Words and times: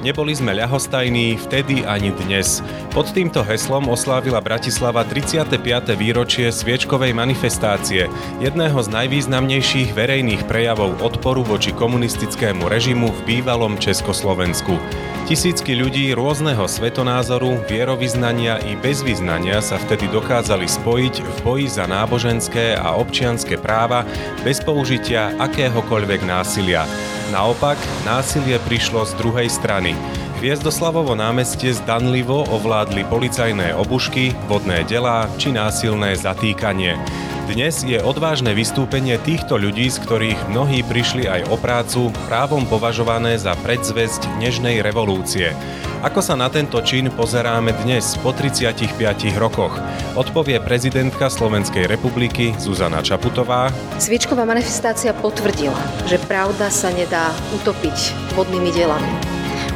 Neboli 0.00 0.32
sme 0.32 0.56
ľahostajní 0.56 1.36
vtedy 1.36 1.84
ani 1.84 2.08
dnes. 2.24 2.64
Pod 2.88 3.12
týmto 3.12 3.44
heslom 3.44 3.84
oslávila 3.84 4.40
Bratislava 4.40 5.04
35. 5.04 5.60
výročie 5.92 6.48
sviečkovej 6.48 7.12
manifestácie, 7.12 8.08
jedného 8.40 8.80
z 8.80 8.88
najvýznamnejších 8.96 9.92
verejných 9.92 10.48
prejavov 10.48 10.96
odporu 11.04 11.44
voči 11.44 11.76
komunistickému 11.76 12.64
režimu 12.64 13.12
v 13.12 13.20
bývalom 13.28 13.76
Československu. 13.76 14.80
Tisícky 15.28 15.76
ľudí 15.76 16.16
rôzneho 16.16 16.64
svetonázoru, 16.64 17.60
vierovýznania 17.68 18.56
i 18.72 18.80
bezvyznania 18.80 19.60
sa 19.60 19.76
vtedy 19.76 20.08
dokázali 20.08 20.64
spojiť 20.64 21.14
v 21.20 21.36
boji 21.44 21.68
za 21.68 21.84
náboženské 21.84 22.72
a 22.72 22.96
občianské 22.96 23.60
práva 23.60 24.08
bez 24.48 24.64
použitia 24.64 25.36
akéhokoľvek 25.36 26.24
násilia. 26.24 26.88
Naopak, 27.30 27.78
násilie 28.02 28.58
prišlo 28.66 29.06
z 29.06 29.14
druhej 29.14 29.46
strany. 29.46 29.94
Hviezdoslavovo 30.42 31.14
námestie 31.14 31.70
zdanlivo 31.70 32.42
ovládli 32.50 33.06
policajné 33.06 33.70
obušky, 33.78 34.34
vodné 34.50 34.82
delá 34.90 35.30
či 35.38 35.54
násilné 35.54 36.18
zatýkanie. 36.18 36.98
Dnes 37.46 37.86
je 37.86 38.02
odvážne 38.02 38.50
vystúpenie 38.50 39.14
týchto 39.22 39.62
ľudí, 39.62 39.86
z 39.86 40.02
ktorých 40.02 40.50
mnohí 40.50 40.82
prišli 40.82 41.30
aj 41.30 41.54
o 41.54 41.56
prácu, 41.58 42.10
právom 42.26 42.66
považované 42.66 43.38
za 43.38 43.54
predzvesť 43.62 44.26
nežnej 44.42 44.82
revolúcie. 44.82 45.54
Ako 46.00 46.24
sa 46.24 46.32
na 46.32 46.48
tento 46.48 46.80
čin 46.80 47.12
pozeráme 47.12 47.76
dnes 47.84 48.16
po 48.24 48.32
35 48.32 48.96
rokoch? 49.36 49.76
Odpovie 50.16 50.56
prezidentka 50.56 51.28
Slovenskej 51.28 51.84
republiky 51.84 52.56
Zuzana 52.56 53.04
Čaputová. 53.04 53.68
Sviečková 54.00 54.48
manifestácia 54.48 55.12
potvrdila, 55.12 55.76
že 56.08 56.16
pravda 56.24 56.72
sa 56.72 56.88
nedá 56.88 57.28
utopiť 57.52 58.16
vodnými 58.32 58.72
delami, 58.72 59.12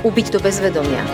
ubiť 0.01 0.33
do 0.33 0.41
bezvedomia, 0.41 1.05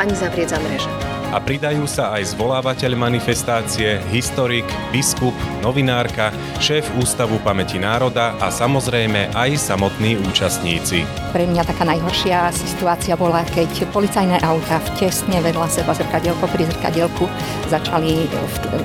ani 0.00 0.16
zavrieť 0.16 0.56
za 0.56 0.58
mreže 0.64 1.15
a 1.36 1.38
pridajú 1.44 1.84
sa 1.84 2.16
aj 2.16 2.32
zvolávateľ 2.32 2.96
manifestácie, 2.96 4.00
historik, 4.08 4.64
biskup, 4.88 5.36
novinárka, 5.60 6.32
šéf 6.64 6.88
Ústavu 6.96 7.36
pamäti 7.44 7.76
národa 7.76 8.32
a 8.40 8.48
samozrejme 8.48 9.36
aj 9.36 9.60
samotní 9.60 10.16
účastníci. 10.16 11.04
Pre 11.36 11.44
mňa 11.44 11.68
taká 11.68 11.84
najhoršia 11.84 12.48
situácia 12.56 13.20
bola, 13.20 13.44
keď 13.52 13.68
policajné 13.92 14.40
auta 14.40 14.80
v 14.80 14.88
tesne 14.96 15.44
vedľa 15.44 15.68
seba 15.68 15.92
zrkadielko 15.92 16.48
pri 16.48 16.72
zrkadielku 16.72 17.28
začali 17.68 18.32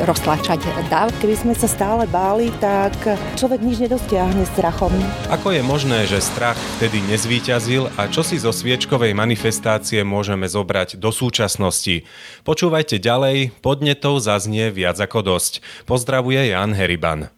roztlačať 0.04 0.92
dav. 0.92 1.08
Keby 1.24 1.36
sme 1.40 1.54
sa 1.56 1.72
stále 1.72 2.04
báli, 2.12 2.52
tak 2.60 2.92
človek 3.40 3.64
nič 3.64 3.80
nedostiahne 3.80 4.44
strachom. 4.52 4.92
Ako 5.32 5.56
je 5.56 5.64
možné, 5.64 6.04
že 6.04 6.20
strach 6.20 6.60
vtedy 6.76 7.00
nezvíťazil 7.08 7.88
a 7.96 8.12
čo 8.12 8.28
si 8.28 8.36
zo 8.36 8.52
sviečkovej 8.52 9.16
manifestácie 9.16 10.04
môžeme 10.04 10.52
zobrať 10.52 11.00
do 11.00 11.16
súčasnosti? 11.16 12.04
Počúvajte 12.42 12.98
ďalej, 12.98 13.54
podnetov 13.62 14.18
zaznie 14.18 14.74
viac 14.74 14.98
ako 14.98 15.38
dosť. 15.38 15.62
Pozdravuje 15.86 16.50
Jan 16.50 16.74
Heriban. 16.74 17.30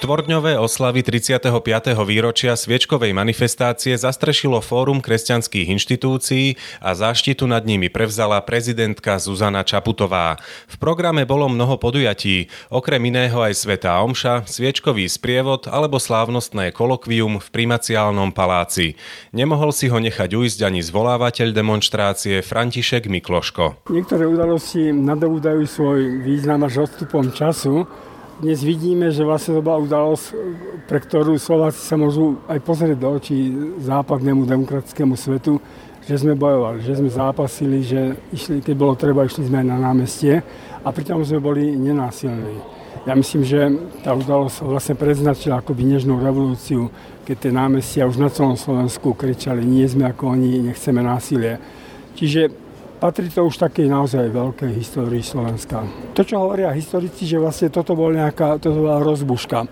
Štvordňové 0.00 0.56
oslavy 0.56 1.04
35. 1.04 1.52
výročia 2.08 2.56
sviečkovej 2.56 3.12
manifestácie 3.12 4.00
zastrešilo 4.00 4.64
Fórum 4.64 5.04
kresťanských 5.04 5.68
inštitúcií 5.76 6.56
a 6.80 6.96
záštitu 6.96 7.44
nad 7.44 7.68
nimi 7.68 7.92
prevzala 7.92 8.40
prezidentka 8.40 9.20
Zuzana 9.20 9.60
Čaputová. 9.60 10.40
V 10.72 10.80
programe 10.80 11.28
bolo 11.28 11.52
mnoho 11.52 11.76
podujatí, 11.76 12.48
okrem 12.72 13.12
iného 13.12 13.44
aj 13.44 13.52
Sveta 13.60 14.00
Omša, 14.00 14.48
sviečkový 14.48 15.04
sprievod 15.04 15.68
alebo 15.68 16.00
slávnostné 16.00 16.72
kolokvium 16.72 17.36
v 17.36 17.48
primaciálnom 17.52 18.32
paláci. 18.32 18.96
Nemohol 19.36 19.68
si 19.68 19.92
ho 19.92 20.00
nechať 20.00 20.32
ujsť 20.32 20.64
ani 20.64 20.80
zvolávateľ 20.80 21.52
demonstrácie 21.52 22.40
František 22.40 23.04
Mikloško. 23.04 23.84
Niektoré 23.92 24.24
udalosti 24.24 24.96
nadobúdajú 24.96 25.68
svoj 25.68 26.24
význam 26.24 26.64
až 26.64 26.88
odstupom 26.88 27.28
času 27.36 27.84
dnes 28.40 28.64
vidíme, 28.64 29.12
že 29.12 29.20
vlastne 29.20 29.60
to 29.60 29.62
bola 29.62 29.84
udalosť, 29.84 30.32
pre 30.88 30.96
ktorú 30.96 31.36
Slováci 31.36 31.84
sa 31.84 32.00
môžu 32.00 32.40
aj 32.48 32.58
pozrieť 32.64 32.96
do 32.96 33.08
očí 33.20 33.52
západnému 33.84 34.48
demokratickému 34.48 35.12
svetu, 35.12 35.60
že 36.08 36.24
sme 36.24 36.32
bojovali, 36.32 36.80
že 36.80 36.96
sme 36.96 37.12
zápasili, 37.12 37.84
že 37.84 38.16
išli, 38.32 38.64
keď 38.64 38.74
bolo 38.74 38.96
treba, 38.96 39.28
išli 39.28 39.44
sme 39.44 39.60
aj 39.60 39.66
na 39.68 39.78
námestie 39.78 40.40
a 40.80 40.88
pritom 40.88 41.20
sme 41.20 41.38
boli 41.38 41.76
nenásilní. 41.76 42.80
Ja 43.04 43.12
myslím, 43.12 43.44
že 43.44 43.60
tá 44.00 44.16
udalosť 44.16 44.64
vlastne 44.64 44.96
predznačila 44.96 45.60
akoby 45.60 45.84
nežnú 45.84 46.16
revolúciu, 46.16 46.88
keď 47.28 47.36
tie 47.36 47.52
námestia 47.52 48.08
už 48.08 48.16
na 48.16 48.32
celom 48.32 48.56
Slovensku 48.56 49.12
kričali, 49.12 49.64
nie 49.64 49.84
sme 49.84 50.08
ako 50.08 50.32
oni, 50.32 50.72
nechceme 50.72 51.04
násilie. 51.04 51.60
Čiže 52.16 52.69
Patrí 53.00 53.32
to 53.32 53.48
už 53.48 53.56
takej 53.56 53.88
naozaj 53.88 54.28
veľkej 54.28 54.76
histórii 54.76 55.24
Slovenska. 55.24 55.80
To, 56.12 56.20
čo 56.20 56.36
hovoria 56.36 56.68
historici, 56.76 57.24
že 57.24 57.40
vlastne 57.40 57.72
toto 57.72 57.96
bola 57.96 58.28
nejaká, 58.28 58.60
toto 58.60 58.84
bola 58.84 59.00
rozbuška 59.00 59.64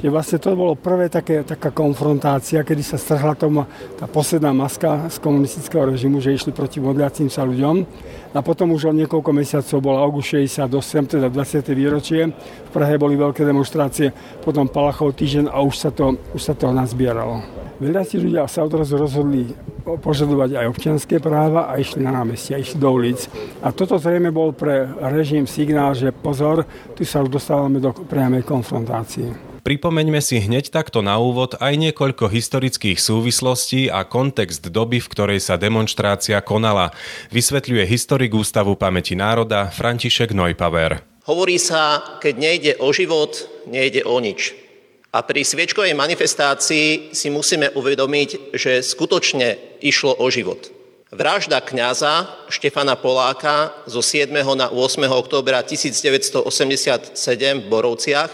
že 0.00 0.08
vlastne 0.08 0.40
to 0.40 0.56
bolo 0.56 0.72
prvé 0.80 1.12
také, 1.12 1.44
taká 1.44 1.68
konfrontácia, 1.76 2.64
kedy 2.64 2.80
sa 2.80 2.96
strhla 2.96 3.36
tomu 3.36 3.68
tá 4.00 4.08
posledná 4.08 4.48
maska 4.56 5.12
z 5.12 5.20
komunistického 5.20 5.84
režimu, 5.92 6.24
že 6.24 6.32
išli 6.32 6.56
proti 6.56 6.80
modliacím 6.80 7.28
sa 7.28 7.44
ľuďom. 7.44 7.84
A 8.32 8.40
potom 8.40 8.72
už 8.72 8.88
o 8.88 8.96
niekoľko 8.96 9.30
mesiacov 9.36 9.78
bol 9.84 10.00
august 10.00 10.32
68, 10.32 11.20
teda 11.20 11.28
20. 11.28 11.76
výročie. 11.76 12.32
V 12.32 12.70
Prahe 12.72 12.96
boli 12.96 13.20
veľké 13.20 13.44
demonstrácie, 13.44 14.08
potom 14.40 14.72
Palachov 14.72 15.12
týždeň 15.12 15.52
a 15.52 15.60
už 15.60 15.74
sa 15.76 15.90
to, 15.92 16.16
už 16.32 16.40
sa 16.40 16.56
to 16.56 16.72
nazbieralo. 16.72 17.44
Veľa 17.80 18.04
tí 18.04 18.20
ľudia 18.20 18.44
sa 18.44 18.60
odrazu 18.60 19.00
rozhodli 19.00 19.56
požadovať 19.80 20.52
aj 20.52 20.66
občianské 20.68 21.16
práva 21.16 21.72
a 21.72 21.80
išli 21.80 22.04
na 22.04 22.12
námestia, 22.12 22.60
išli 22.60 22.76
do 22.76 22.92
ulic. 22.92 23.24
A 23.64 23.72
toto 23.72 23.96
zrejme 23.96 24.28
bol 24.28 24.52
pre 24.52 24.84
režim 25.00 25.48
signál, 25.48 25.96
že 25.96 26.12
pozor, 26.12 26.68
tu 26.92 27.08
sa 27.08 27.24
už 27.24 27.32
dostávame 27.32 27.80
do 27.80 27.96
priamej 27.96 28.44
konfrontácie. 28.44 29.32
Pripomeňme 29.64 30.20
si 30.20 30.40
hneď 30.44 30.68
takto 30.68 31.00
na 31.00 31.16
úvod 31.16 31.56
aj 31.56 31.72
niekoľko 31.76 32.28
historických 32.28 33.00
súvislostí 33.00 33.88
a 33.88 34.04
kontext 34.04 34.68
doby, 34.68 35.00
v 35.00 35.10
ktorej 35.16 35.40
sa 35.40 35.56
demonstrácia 35.56 36.36
konala, 36.44 36.92
vysvetľuje 37.32 37.88
historik 37.88 38.36
Ústavu 38.36 38.76
pamäti 38.76 39.16
národa 39.16 39.72
František 39.72 40.36
Neupaver. 40.36 41.00
Hovorí 41.24 41.56
sa, 41.56 42.00
keď 42.20 42.34
nejde 42.36 42.72
o 42.80 42.92
život, 42.92 43.48
nejde 43.68 44.04
o 44.04 44.20
nič. 44.20 44.69
A 45.10 45.26
pri 45.26 45.42
sviečkovej 45.42 45.90
manifestácii 45.98 47.10
si 47.10 47.28
musíme 47.34 47.74
uvedomiť, 47.74 48.54
že 48.54 48.78
skutočne 48.78 49.58
išlo 49.82 50.14
o 50.14 50.30
život. 50.30 50.70
Vražda 51.10 51.58
kňaza 51.58 52.46
Štefana 52.46 52.94
Poláka 52.94 53.74
zo 53.90 54.06
7. 54.06 54.30
na 54.54 54.70
8. 54.70 55.10
októbra 55.10 55.66
1987 55.66 57.18
v 57.58 57.66
Borovciach 57.66 58.30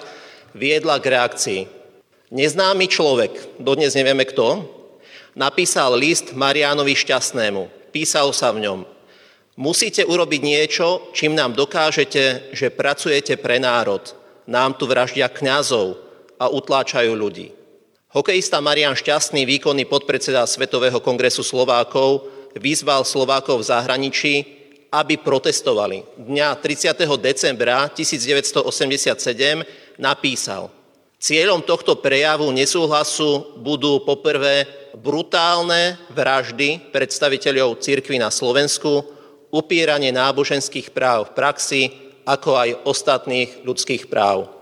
viedla 0.53 1.01
k 1.01 1.17
reakcii. 1.17 1.61
Neznámy 2.29 2.93
človek, 2.93 3.57
dodnes 3.57 3.97
nevieme 3.97 4.29
kto, 4.29 4.69
napísal 5.33 5.97
list 5.97 6.37
Mariánovi 6.37 6.93
Šťastnému. 6.93 7.89
Písal 7.89 8.37
sa 8.37 8.53
v 8.53 8.69
ňom. 8.69 8.81
Musíte 9.57 10.05
urobiť 10.05 10.41
niečo, 10.45 11.09
čím 11.17 11.33
nám 11.33 11.57
dokážete, 11.57 12.53
že 12.53 12.69
pracujete 12.69 13.41
pre 13.41 13.57
národ. 13.57 14.05
Nám 14.45 14.77
tu 14.77 14.85
vraždia 14.85 15.33
kňazov, 15.33 16.06
a 16.37 16.49
utláčajú 16.49 17.13
ľudí. 17.13 17.53
Hokejista 18.17 18.65
Marian 18.65 18.97
Šťastný, 18.97 19.45
výkonný 19.45 19.85
podpredseda 19.85 20.49
Svetového 20.49 21.05
kongresu 21.05 21.45
Slovákov, 21.45 22.25
vyzval 22.57 23.05
Slovákov 23.05 23.61
v 23.61 23.69
zahraničí, 23.69 24.35
aby 24.89 25.21
protestovali. 25.21 26.01
Dňa 26.17 26.57
30. 26.57 26.97
decembra 27.21 27.93
1987 27.93 30.01
napísal, 30.01 30.73
Cieľom 31.17 31.65
tohto 31.65 31.97
prejavu 31.97 32.53
nesúhlasu 32.53 33.57
budú 33.61 34.05
poprvé 34.05 34.69
brutálne 34.97 35.97
vraždy 36.13 36.93
predstaviteľov 36.93 37.81
cirkvy 37.81 38.21
na 38.21 38.29
Slovensku, 38.29 39.01
upíranie 39.49 40.13
náboženských 40.13 40.93
práv 40.93 41.33
v 41.33 41.35
praxi, 41.37 41.83
ako 42.29 42.51
aj 42.57 42.71
ostatných 42.85 43.65
ľudských 43.65 44.13
práv. 44.13 44.56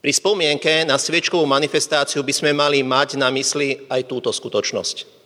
Pri 0.00 0.16
spomienke 0.16 0.88
na 0.88 0.96
sviečkovú 0.96 1.44
manifestáciu 1.44 2.24
by 2.24 2.32
sme 2.32 2.56
mali 2.56 2.80
mať 2.80 3.20
na 3.20 3.28
mysli 3.28 3.84
aj 3.84 4.08
túto 4.08 4.32
skutočnosť. 4.32 5.20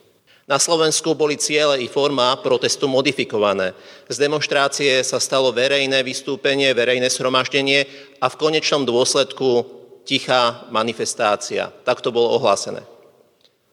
Na 0.50 0.58
Slovensku 0.58 1.14
boli 1.14 1.38
ciele 1.38 1.80
i 1.80 1.88
forma 1.88 2.34
protestu 2.42 2.90
modifikované. 2.90 3.70
Z 4.10 4.18
demonstrácie 4.18 4.98
sa 5.06 5.22
stalo 5.22 5.54
verejné 5.54 6.02
vystúpenie, 6.02 6.74
verejné 6.74 7.06
shromaždenie 7.06 7.86
a 8.18 8.26
v 8.26 8.34
konečnom 8.34 8.82
dôsledku 8.82 9.62
tichá 10.02 10.66
manifestácia. 10.74 11.70
Tak 11.86 12.02
to 12.02 12.10
bolo 12.10 12.34
ohlásené. 12.34 12.82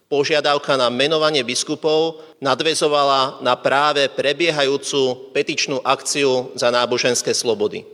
Požiadavka 0.06 0.78
na 0.78 0.86
menovanie 0.86 1.42
biskupov 1.42 2.22
nadvezovala 2.38 3.42
na 3.42 3.58
práve 3.58 4.06
prebiehajúcu 4.06 5.34
petičnú 5.34 5.82
akciu 5.82 6.54
za 6.54 6.70
náboženské 6.70 7.34
slobody. 7.34 7.84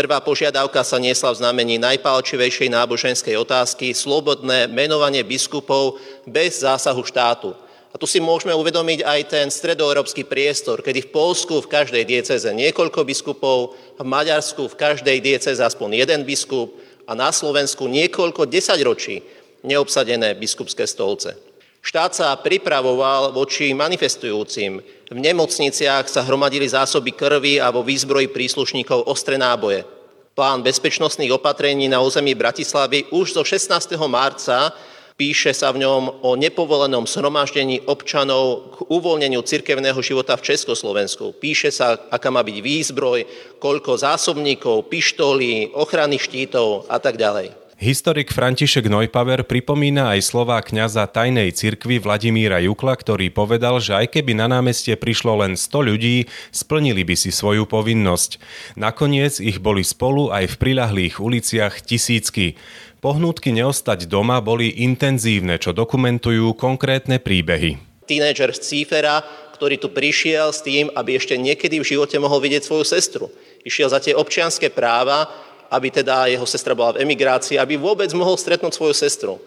1. 0.00 0.08
Prvá 0.10 0.16
požiadavka 0.24 0.80
sa 0.80 0.96
niesla 0.96 1.28
v 1.28 1.44
znamení 1.44 1.76
najpálčivejšej 1.76 2.72
náboženskej 2.72 3.36
otázky 3.36 3.92
slobodné 3.92 4.64
menovanie 4.72 5.20
biskupov 5.20 6.00
bez 6.24 6.64
zásahu 6.64 7.04
štátu. 7.04 7.52
A 7.92 8.00
tu 8.00 8.08
si 8.08 8.16
môžeme 8.16 8.56
uvedomiť 8.56 9.04
aj 9.04 9.20
ten 9.28 9.46
stredoeurópsky 9.52 10.24
priestor, 10.24 10.80
kedy 10.80 11.04
v 11.04 11.12
Polsku 11.12 11.60
v 11.60 11.68
každej 11.68 12.08
dieceze 12.08 12.48
niekoľko 12.48 13.04
biskupov, 13.04 13.76
v 14.00 14.04
Maďarsku 14.08 14.72
v 14.72 14.78
každej 14.80 15.20
dieceze 15.20 15.60
aspoň 15.60 16.00
jeden 16.00 16.24
biskup 16.24 16.72
a 17.04 17.12
na 17.12 17.28
Slovensku 17.28 17.84
niekoľko 17.84 18.48
desaťročí 18.48 19.20
neobsadené 19.68 20.32
biskupské 20.32 20.88
stolce. 20.88 21.49
Štát 21.80 22.12
sa 22.12 22.28
pripravoval 22.36 23.32
voči 23.32 23.72
manifestujúcim. 23.72 24.84
V 25.10 25.18
nemocniciach 25.18 26.06
sa 26.06 26.20
hromadili 26.22 26.68
zásoby 26.68 27.16
krvi 27.16 27.56
a 27.56 27.72
vo 27.72 27.80
výzbroji 27.80 28.28
príslušníkov 28.28 29.08
ostré 29.08 29.40
náboje. 29.40 29.88
Plán 30.36 30.60
bezpečnostných 30.60 31.34
opatrení 31.34 31.88
na 31.88 32.04
území 32.04 32.36
Bratislavy 32.36 33.08
už 33.10 33.32
zo 33.34 33.42
16. 33.42 33.96
marca 34.06 34.76
Píše 35.20 35.52
sa 35.52 35.68
v 35.68 35.84
ňom 35.84 36.24
o 36.24 36.32
nepovolenom 36.32 37.04
zhromaždení 37.04 37.84
občanov 37.84 38.72
k 38.72 38.88
uvoľneniu 38.88 39.44
cirkevného 39.44 40.00
života 40.00 40.32
v 40.32 40.48
Československu. 40.48 41.36
Píše 41.36 41.68
sa, 41.68 42.08
aká 42.08 42.32
má 42.32 42.40
byť 42.40 42.56
výzbroj, 42.64 43.28
koľko 43.60 44.00
zásobníkov, 44.00 44.88
pištolí, 44.88 45.76
ochranných 45.76 46.24
štítov 46.24 46.88
a 46.88 46.96
tak 46.96 47.20
ďalej. 47.20 47.52
Historik 47.80 48.28
František 48.28 48.92
Neupaver 48.92 49.40
pripomína 49.40 50.12
aj 50.12 50.28
slová 50.28 50.60
kňaza 50.60 51.00
tajnej 51.08 51.48
cirkvi 51.56 51.96
Vladimíra 51.96 52.60
Jukla, 52.60 52.92
ktorý 52.92 53.32
povedal, 53.32 53.80
že 53.80 53.96
aj 53.96 54.20
keby 54.20 54.36
na 54.36 54.52
námestie 54.52 55.00
prišlo 55.00 55.40
len 55.40 55.56
100 55.56 55.88
ľudí, 55.88 56.28
splnili 56.52 57.08
by 57.08 57.16
si 57.16 57.32
svoju 57.32 57.64
povinnosť. 57.64 58.36
Nakoniec 58.76 59.40
ich 59.40 59.64
boli 59.64 59.80
spolu 59.80 60.28
aj 60.28 60.52
v 60.52 60.60
prilahlých 60.60 61.24
uliciach 61.24 61.80
tisícky. 61.80 62.60
Pohnutky 63.00 63.48
neostať 63.48 64.12
doma 64.12 64.44
boli 64.44 64.84
intenzívne, 64.84 65.56
čo 65.56 65.72
dokumentujú 65.72 66.52
konkrétne 66.60 67.16
príbehy. 67.16 67.80
Tínedžer 68.04 68.52
z 68.52 68.60
Cífera, 68.60 69.24
ktorý 69.56 69.80
tu 69.80 69.88
prišiel 69.88 70.52
s 70.52 70.60
tým, 70.60 70.92
aby 70.92 71.16
ešte 71.16 71.32
niekedy 71.40 71.80
v 71.80 71.96
živote 71.96 72.20
mohol 72.20 72.44
vidieť 72.44 72.60
svoju 72.60 72.84
sestru. 72.84 73.32
Išiel 73.64 73.88
za 73.88 74.04
tie 74.04 74.12
občianské 74.12 74.68
práva, 74.68 75.32
aby 75.70 75.88
teda 75.94 76.26
jeho 76.26 76.42
sestra 76.44 76.74
bola 76.74 76.98
v 76.98 77.06
emigrácii, 77.06 77.56
aby 77.56 77.78
vôbec 77.78 78.10
mohol 78.12 78.34
stretnúť 78.34 78.74
svoju 78.74 78.94
sestru. 78.94 79.38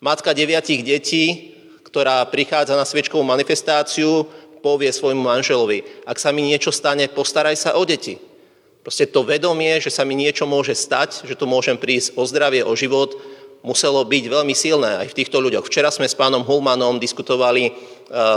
Matka 0.00 0.36
deviatich 0.36 0.84
detí, 0.84 1.56
ktorá 1.88 2.22
prichádza 2.28 2.76
na 2.76 2.84
sviečkovú 2.84 3.24
manifestáciu, 3.24 4.28
povie 4.60 4.92
svojmu 4.92 5.24
manželovi, 5.24 6.04
ak 6.04 6.20
sa 6.20 6.36
mi 6.36 6.44
niečo 6.44 6.68
stane, 6.68 7.08
postaraj 7.08 7.56
sa 7.56 7.70
o 7.80 7.82
deti. 7.88 8.20
Proste 8.84 9.08
to 9.08 9.24
vedomie, 9.24 9.80
že 9.80 9.92
sa 9.92 10.04
mi 10.04 10.12
niečo 10.16 10.44
môže 10.44 10.76
stať, 10.76 11.24
že 11.24 11.36
tu 11.36 11.48
môžem 11.48 11.76
prísť 11.80 12.16
o 12.16 12.24
zdravie, 12.28 12.64
o 12.64 12.72
život, 12.76 13.16
muselo 13.60 14.04
byť 14.04 14.24
veľmi 14.28 14.54
silné 14.56 15.04
aj 15.04 15.12
v 15.12 15.16
týchto 15.20 15.36
ľuďoch. 15.40 15.68
Včera 15.68 15.92
sme 15.92 16.08
s 16.08 16.16
pánom 16.16 16.40
Hulmanom 16.44 16.96
diskutovali 16.96 17.68
e, 17.68 17.72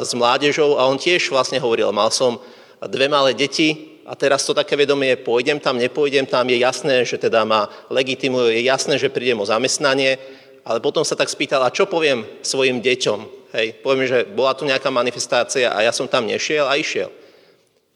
s 0.04 0.12
mládežou 0.12 0.76
a 0.76 0.88
on 0.88 1.00
tiež 1.00 1.32
vlastne 1.32 1.64
hovoril, 1.64 1.96
mal 1.96 2.12
som 2.12 2.44
dve 2.84 3.08
malé 3.08 3.32
deti 3.32 3.93
a 4.04 4.14
teraz 4.20 4.44
to 4.44 4.52
také 4.52 4.76
vedomie, 4.76 5.16
pôjdem 5.16 5.64
tam, 5.64 5.80
nepôjdem 5.80 6.28
tam, 6.28 6.44
je 6.52 6.60
jasné, 6.60 7.08
že 7.08 7.16
teda 7.16 7.48
ma 7.48 7.72
legitimujú, 7.88 8.52
je 8.52 8.68
jasné, 8.68 9.00
že 9.00 9.14
prídem 9.14 9.40
o 9.40 9.48
zamestnanie, 9.48 10.20
ale 10.64 10.84
potom 10.84 11.04
sa 11.08 11.16
tak 11.16 11.32
spýtal, 11.32 11.64
a 11.64 11.72
čo 11.72 11.88
poviem 11.88 12.28
svojim 12.44 12.84
deťom? 12.84 13.20
Hej, 13.54 13.80
poviem, 13.86 14.10
že 14.10 14.26
bola 14.28 14.58
tu 14.58 14.66
nejaká 14.66 14.90
manifestácia 14.90 15.72
a 15.72 15.86
ja 15.86 15.94
som 15.94 16.10
tam 16.10 16.26
nešiel 16.26 16.66
a 16.68 16.76
išiel. 16.76 17.12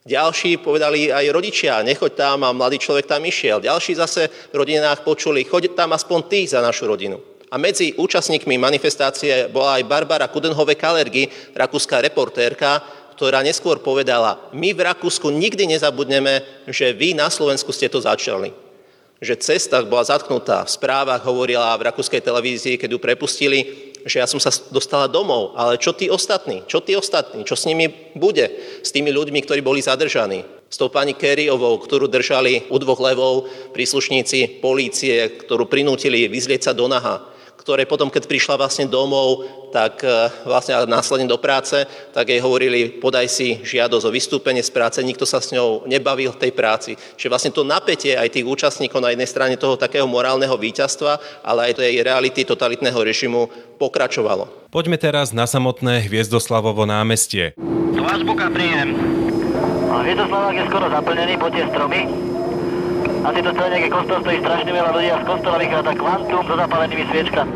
Ďalší 0.07 0.63
povedali 0.63 1.11
aj 1.11 1.27
rodičia, 1.35 1.83
nechoď 1.83 2.11
tam 2.15 2.47
a 2.47 2.55
mladý 2.55 2.79
človek 2.79 3.11
tam 3.11 3.19
išiel. 3.27 3.59
Ďalší 3.59 3.99
zase 3.99 4.31
v 4.31 4.55
rodinách 4.55 5.03
počuli, 5.03 5.43
choď 5.43 5.75
tam 5.75 5.91
aspoň 5.91 6.19
ty 6.31 6.47
za 6.47 6.63
našu 6.63 6.87
rodinu. 6.87 7.19
A 7.51 7.59
medzi 7.59 7.91
účastníkmi 7.95 8.55
manifestácie 8.55 9.51
bola 9.51 9.79
aj 9.79 9.87
Barbara 9.87 10.27
Kudenhove 10.31 10.79
Kalergy, 10.79 11.27
rakúska 11.55 11.99
reportérka, 11.99 12.79
ktorá 13.17 13.41
neskôr 13.41 13.81
povedala, 13.81 14.37
my 14.53 14.77
v 14.77 14.85
Rakúsku 14.85 15.33
nikdy 15.33 15.65
nezabudneme, 15.73 16.45
že 16.69 16.93
vy 16.93 17.17
na 17.17 17.33
Slovensku 17.33 17.73
ste 17.73 17.89
to 17.89 17.97
začali 17.97 18.67
že 19.17 19.33
cesta 19.41 19.81
bola 19.81 20.05
zatknutá. 20.05 20.61
V 20.65 20.73
správach 20.77 21.25
hovorila 21.25 21.73
v 21.73 21.89
rakúskej 21.89 22.21
televízii, 22.21 22.77
keď 22.77 22.89
ju 22.93 22.99
prepustili, 23.01 23.59
že 24.05 24.21
ja 24.21 24.29
som 24.29 24.37
sa 24.37 24.53
dostala 24.69 25.09
domov, 25.09 25.57
ale 25.57 25.81
čo 25.81 25.91
tí 25.91 26.07
ostatní? 26.07 26.63
Čo 26.69 26.79
tí 26.79 26.93
ostatní? 26.93 27.43
Čo 27.43 27.57
s 27.57 27.65
nimi 27.65 27.89
bude? 28.13 28.47
S 28.85 28.93
tými 28.93 29.09
ľuďmi, 29.11 29.41
ktorí 29.43 29.59
boli 29.65 29.81
zadržaní? 29.81 30.45
S 30.69 30.77
tou 30.77 30.87
pani 30.87 31.17
Kerryovou, 31.17 31.75
ktorú 31.81 32.07
držali 32.07 32.69
u 32.69 32.77
dvoch 32.77 33.01
levov 33.01 33.49
príslušníci 33.73 34.61
polície, 34.61 35.33
ktorú 35.43 35.65
prinútili 35.65 36.29
vyzlieť 36.29 36.71
sa 36.71 36.73
do 36.77 36.85
naha 36.85 37.36
ktoré 37.67 37.83
potom, 37.83 38.07
keď 38.07 38.31
prišla 38.31 38.55
vlastne 38.55 38.87
domov, 38.87 39.43
tak 39.75 39.99
e, 39.99 40.31
vlastne 40.47 40.87
následne 40.87 41.27
do 41.27 41.35
práce, 41.35 41.83
tak 42.15 42.31
jej 42.31 42.39
hovorili, 42.39 42.95
podaj 42.95 43.27
si 43.27 43.59
žiadosť 43.59 44.07
o 44.07 44.15
vystúpenie 44.15 44.63
z 44.63 44.71
práce, 44.71 45.03
nikto 45.03 45.27
sa 45.27 45.43
s 45.43 45.51
ňou 45.51 45.83
nebavil 45.83 46.31
v 46.31 46.47
tej 46.47 46.55
práci. 46.55 46.95
Čiže 46.95 47.27
vlastne 47.27 47.51
to 47.51 47.67
napätie 47.67 48.15
aj 48.15 48.31
tých 48.31 48.47
účastníkov 48.47 49.03
na 49.03 49.11
jednej 49.11 49.27
strane 49.27 49.59
toho 49.59 49.75
takého 49.75 50.07
morálneho 50.07 50.55
víťazstva, 50.55 51.43
ale 51.43 51.67
aj 51.67 51.83
tej 51.83 51.99
reality 52.07 52.47
totalitného 52.47 53.03
režimu 53.03 53.51
pokračovalo. 53.75 54.71
Poďme 54.71 54.95
teraz 54.95 55.35
na 55.35 55.43
samotné 55.43 56.07
Hviezdoslavovo 56.07 56.87
námestie. 56.87 57.51
Azbuka 57.99 58.47
príjem. 58.47 58.95
Hviezdoslavák 59.91 60.55
je 60.55 60.63
skoro 60.71 60.87
zaplnený, 60.87 61.35
tie 61.51 61.65
stromy. 61.67 62.01
A 63.27 63.35
si 63.35 63.43
to 63.43 63.51
celé 63.51 63.67
nejaký 63.75 63.91
kostol 63.91 64.23
stojí 64.23 64.39
strašne 64.39 64.71
veľa 64.71 64.91
ľudí 64.95 65.11
a 65.11 65.19
z 65.19 65.25
kostola 65.27 65.59
vychádza 65.59 65.91
kvantum 65.99 66.41
so 66.47 66.53
zapálenými 66.55 67.03
sviečkami. 67.11 67.51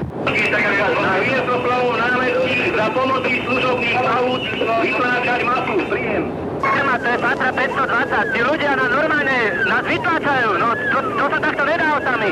Na 1.00 1.12
Hviezdoslavov 1.16 1.96
námestí 1.96 2.76
za 2.76 2.88
pomoci 2.92 3.34
služobných 3.48 3.96
aut 4.04 4.44
vytláčať 4.84 5.40
masu. 5.48 5.74
Príjem. 5.88 6.24
Firma, 6.60 6.96
to 7.00 7.08
je 7.08 7.18
Patra 7.24 7.50
520. 7.56 8.36
Tí 8.36 8.40
ľudia 8.44 8.72
na 8.76 8.86
normálne 8.92 9.40
nás 9.64 9.84
vytláčajú. 9.88 10.50
No, 10.60 10.68
to, 10.76 11.00
to 11.08 11.26
sa 11.32 11.40
takto 11.40 11.64
nedá 11.64 11.90
sami. 12.04 12.32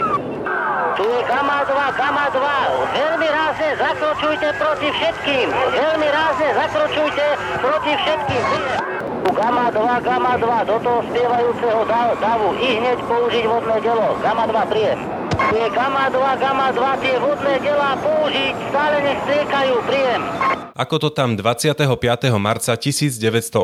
Tu 0.99 1.03
je 1.07 1.21
Gama 1.23 1.57
2, 1.63 1.95
Gama 1.95 2.25
2. 2.35 2.43
Veľmi 2.91 3.27
rázne 3.31 3.69
zakročujte 3.79 4.47
proti 4.59 4.87
všetkým. 4.99 5.47
Veľmi 5.79 6.07
rázne 6.11 6.47
zakročujte 6.59 7.25
proti 7.63 7.93
všetkým. 8.03 8.43
Gama 9.29 9.69
2, 9.69 10.01
Gama 10.01 10.33
2, 10.41 10.69
do 10.69 10.77
toho 10.81 10.99
spievajúceho 11.05 11.81
davu 12.17 12.49
i 12.57 12.81
hneď 12.81 12.97
použiť 13.05 13.45
vodné 13.45 13.77
delo. 13.85 14.17
Gama 14.25 14.49
2, 14.49 14.71
príjem. 14.73 14.99
Tie 15.49 15.65
Gama 15.71 16.09
2, 16.11 16.43
Gama 16.43 16.67
2, 16.73 17.03
tie 17.03 17.15
vodné 17.21 17.55
delá 17.61 17.93
použiť, 18.01 18.53
stále 18.73 18.95
nech 19.05 19.19
striekajú, 19.25 19.73
príjem. 19.85 20.21
Ako 20.79 20.95
to 20.95 21.09
tam 21.11 21.35
25. 21.35 21.83
marca 22.39 22.73
1988 22.79 23.59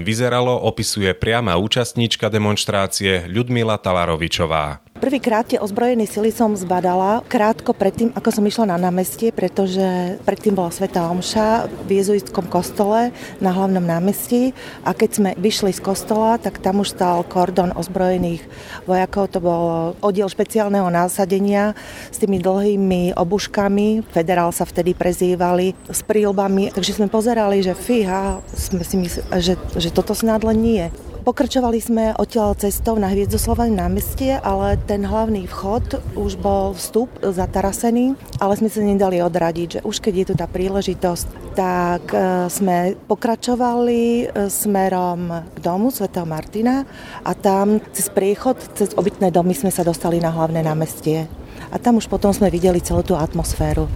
vyzeralo, 0.00 0.56
opisuje 0.56 1.12
priama 1.12 1.60
účastníčka 1.60 2.32
demonstrácie 2.32 3.28
Ľudmila 3.28 3.76
Talarovičová. 3.76 4.80
Prvýkrát 4.94 5.42
tie 5.42 5.58
ozbrojené 5.58 6.06
sily 6.06 6.30
som 6.30 6.54
zbadala 6.54 7.26
krátko 7.26 7.74
predtým, 7.74 8.14
ako 8.14 8.30
som 8.30 8.46
išla 8.46 8.70
na 8.70 8.78
námestie, 8.78 9.34
pretože 9.34 10.16
predtým 10.22 10.54
bola 10.54 10.70
Sveta 10.70 11.10
Omša 11.10 11.66
v 11.84 11.98
jezuitskom 11.98 12.46
kostole 12.46 13.10
na 13.42 13.50
hlavnom 13.50 13.82
námestí 13.82 14.54
a 14.86 14.94
keď 14.94 15.10
sme 15.10 15.30
vyšli 15.34 15.74
z 15.74 15.82
kostola, 15.82 16.38
tak 16.38 16.62
tam 16.62 16.78
už 16.78 16.94
stal 16.94 17.26
kordon 17.26 17.74
ozbrojených 17.74 18.46
vojakov. 18.86 19.34
To 19.34 19.40
bol 19.42 19.64
oddiel 19.98 20.30
špeciálneho 20.30 20.86
násadenia 20.86 21.74
s 22.14 22.22
tými 22.22 22.38
dlhými 22.38 23.18
obuškami. 23.18 24.06
Federál 24.14 24.54
sa 24.54 24.62
vtedy 24.62 24.94
prezývali 24.94 25.74
s 25.90 26.06
prílbami, 26.06 26.70
takže 26.70 27.02
sme 27.02 27.10
pozerali, 27.10 27.66
že 27.66 27.74
fíha, 27.74 28.38
sme 28.54 28.86
si 28.86 28.94
mysleli, 29.02 29.42
že, 29.42 29.58
že 29.74 29.90
toto 29.90 30.14
snad 30.14 30.46
len 30.46 30.58
nie. 30.62 30.86
Pokračovali 31.24 31.80
sme 31.80 32.12
odtiaľ 32.20 32.52
cestou 32.52 33.00
na 33.00 33.08
Hviezdosloven 33.08 33.72
námestie, 33.72 34.36
ale 34.44 34.76
ten 34.84 35.08
hlavný 35.08 35.48
vchod 35.48 36.12
už 36.20 36.36
bol 36.36 36.76
vstup 36.76 37.08
zatarasený, 37.24 38.12
ale 38.44 38.52
sme 38.60 38.68
sa 38.68 38.84
nedali 38.84 39.24
odradiť, 39.24 39.80
že 39.80 39.84
už 39.88 40.04
keď 40.04 40.14
je 40.20 40.26
tu 40.28 40.34
tá 40.36 40.44
príležitosť, 40.44 41.56
tak 41.56 42.12
e, 42.12 42.44
sme 42.52 43.00
pokračovali 43.08 44.02
e, 44.04 44.24
smerom 44.52 45.48
k 45.48 45.58
domu 45.64 45.88
svätého 45.88 46.28
Martina 46.28 46.84
a 47.24 47.32
tam 47.32 47.80
cez 47.96 48.12
priechod, 48.12 48.60
cez 48.76 48.92
obytné 48.92 49.32
domy 49.32 49.56
sme 49.56 49.72
sa 49.72 49.80
dostali 49.80 50.20
na 50.20 50.28
hlavné 50.28 50.60
námestie. 50.60 51.24
A 51.72 51.80
tam 51.80 52.04
už 52.04 52.12
potom 52.12 52.36
sme 52.36 52.52
videli 52.52 52.84
celú 52.84 53.00
tú 53.00 53.16
atmosféru. 53.16 53.88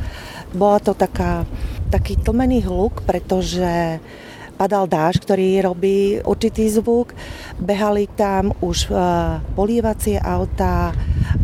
Bola 0.57 0.81
to 0.81 0.97
taká, 0.97 1.45
taký 1.93 2.17
tlmený 2.17 2.65
hluk, 2.65 3.05
pretože 3.05 4.01
padal 4.59 4.91
dáž, 4.91 5.23
ktorý 5.23 5.63
robí 5.63 6.19
určitý 6.27 6.67
zvuk. 6.67 7.15
Behali 7.63 8.11
tam 8.19 8.51
už 8.59 8.91
uh, 8.91 9.39
polievacie 9.55 10.19
auta, 10.19 10.91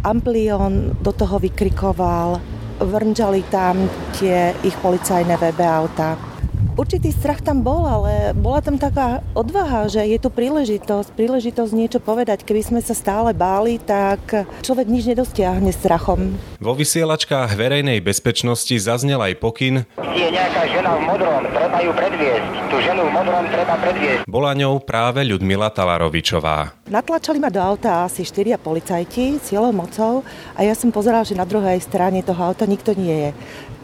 Amplion 0.02 0.98
do 0.98 1.12
toho 1.14 1.38
vykrikoval, 1.38 2.42
vrnčali 2.82 3.46
tam 3.46 3.86
tie 4.18 4.50
ich 4.66 4.74
policajné 4.82 5.38
VB 5.38 5.60
auta. 5.62 6.33
Určitý 6.74 7.14
strach 7.14 7.38
tam 7.38 7.62
bol, 7.62 7.86
ale 7.86 8.34
bola 8.34 8.58
tam 8.58 8.74
taká 8.74 9.22
odvaha, 9.30 9.86
že 9.86 10.02
je 10.10 10.18
tu 10.18 10.26
príležitosť, 10.26 11.14
príležitosť 11.14 11.70
niečo 11.70 12.02
povedať. 12.02 12.42
Keby 12.42 12.66
sme 12.66 12.80
sa 12.82 12.98
stále 12.98 13.30
báli, 13.30 13.78
tak 13.78 14.50
človek 14.58 14.90
nič 14.90 15.06
nedosiahne 15.06 15.70
strachom. 15.70 16.34
Vo 16.58 16.74
vysielačkách 16.74 17.54
verejnej 17.54 18.02
bezpečnosti 18.02 18.74
zaznel 18.74 19.22
aj 19.22 19.38
pokyn. 19.38 19.86
Je 20.18 20.26
nejaká 20.26 20.66
žena 20.66 20.98
v 20.98 21.02
modrom, 21.14 21.42
treba 21.46 21.78
ju 21.78 21.92
predviesť. 21.94 22.46
Tú 22.66 22.76
ženu 22.82 23.02
v 23.06 23.12
modrom 23.22 23.44
treba 23.54 23.74
predviesť. 23.78 24.20
Bola 24.26 24.52
ňou 24.58 24.74
práve 24.82 25.22
Ľudmila 25.22 25.70
Talarovičová. 25.70 26.74
Natlačali 26.90 27.38
ma 27.38 27.54
do 27.54 27.62
auta 27.62 28.02
asi 28.02 28.26
štyria 28.26 28.58
policajti 28.58 29.38
silou 29.46 29.70
mocou 29.70 30.26
a 30.58 30.66
ja 30.66 30.74
som 30.74 30.90
pozeral, 30.90 31.22
že 31.22 31.38
na 31.38 31.46
druhej 31.46 31.78
strane 31.78 32.26
toho 32.26 32.50
auta 32.50 32.66
nikto 32.66 32.98
nie 32.98 33.30
je. 33.30 33.30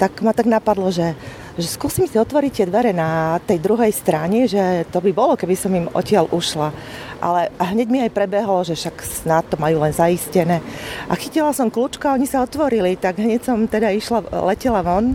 Tak 0.02 0.26
ma 0.26 0.34
tak 0.34 0.50
napadlo, 0.50 0.90
že 0.90 1.14
že 1.60 1.68
skúsim 1.68 2.08
si 2.08 2.16
otvoriť 2.16 2.52
tie 2.52 2.66
dvere 2.66 2.90
na 2.96 3.38
tej 3.44 3.60
druhej 3.60 3.92
strane, 3.92 4.48
že 4.48 4.88
to 4.88 4.98
by 5.04 5.12
bolo, 5.12 5.36
keby 5.36 5.54
som 5.54 5.70
im 5.76 5.86
odtiaľ 5.92 6.32
ušla. 6.32 6.72
Ale 7.20 7.52
hneď 7.60 7.88
mi 7.92 8.00
aj 8.00 8.16
prebehlo, 8.16 8.64
že 8.64 8.74
však 8.74 8.96
snad 9.04 9.44
to 9.52 9.60
majú 9.60 9.84
len 9.84 9.92
zaistené. 9.92 10.64
A 11.06 11.14
chytila 11.14 11.52
som 11.52 11.68
kľúčka, 11.68 12.16
oni 12.16 12.24
sa 12.24 12.40
otvorili, 12.40 12.96
tak 12.96 13.20
hneď 13.20 13.44
som 13.44 13.68
teda 13.68 13.92
išla, 13.92 14.24
letela 14.48 14.80
von. 14.80 15.14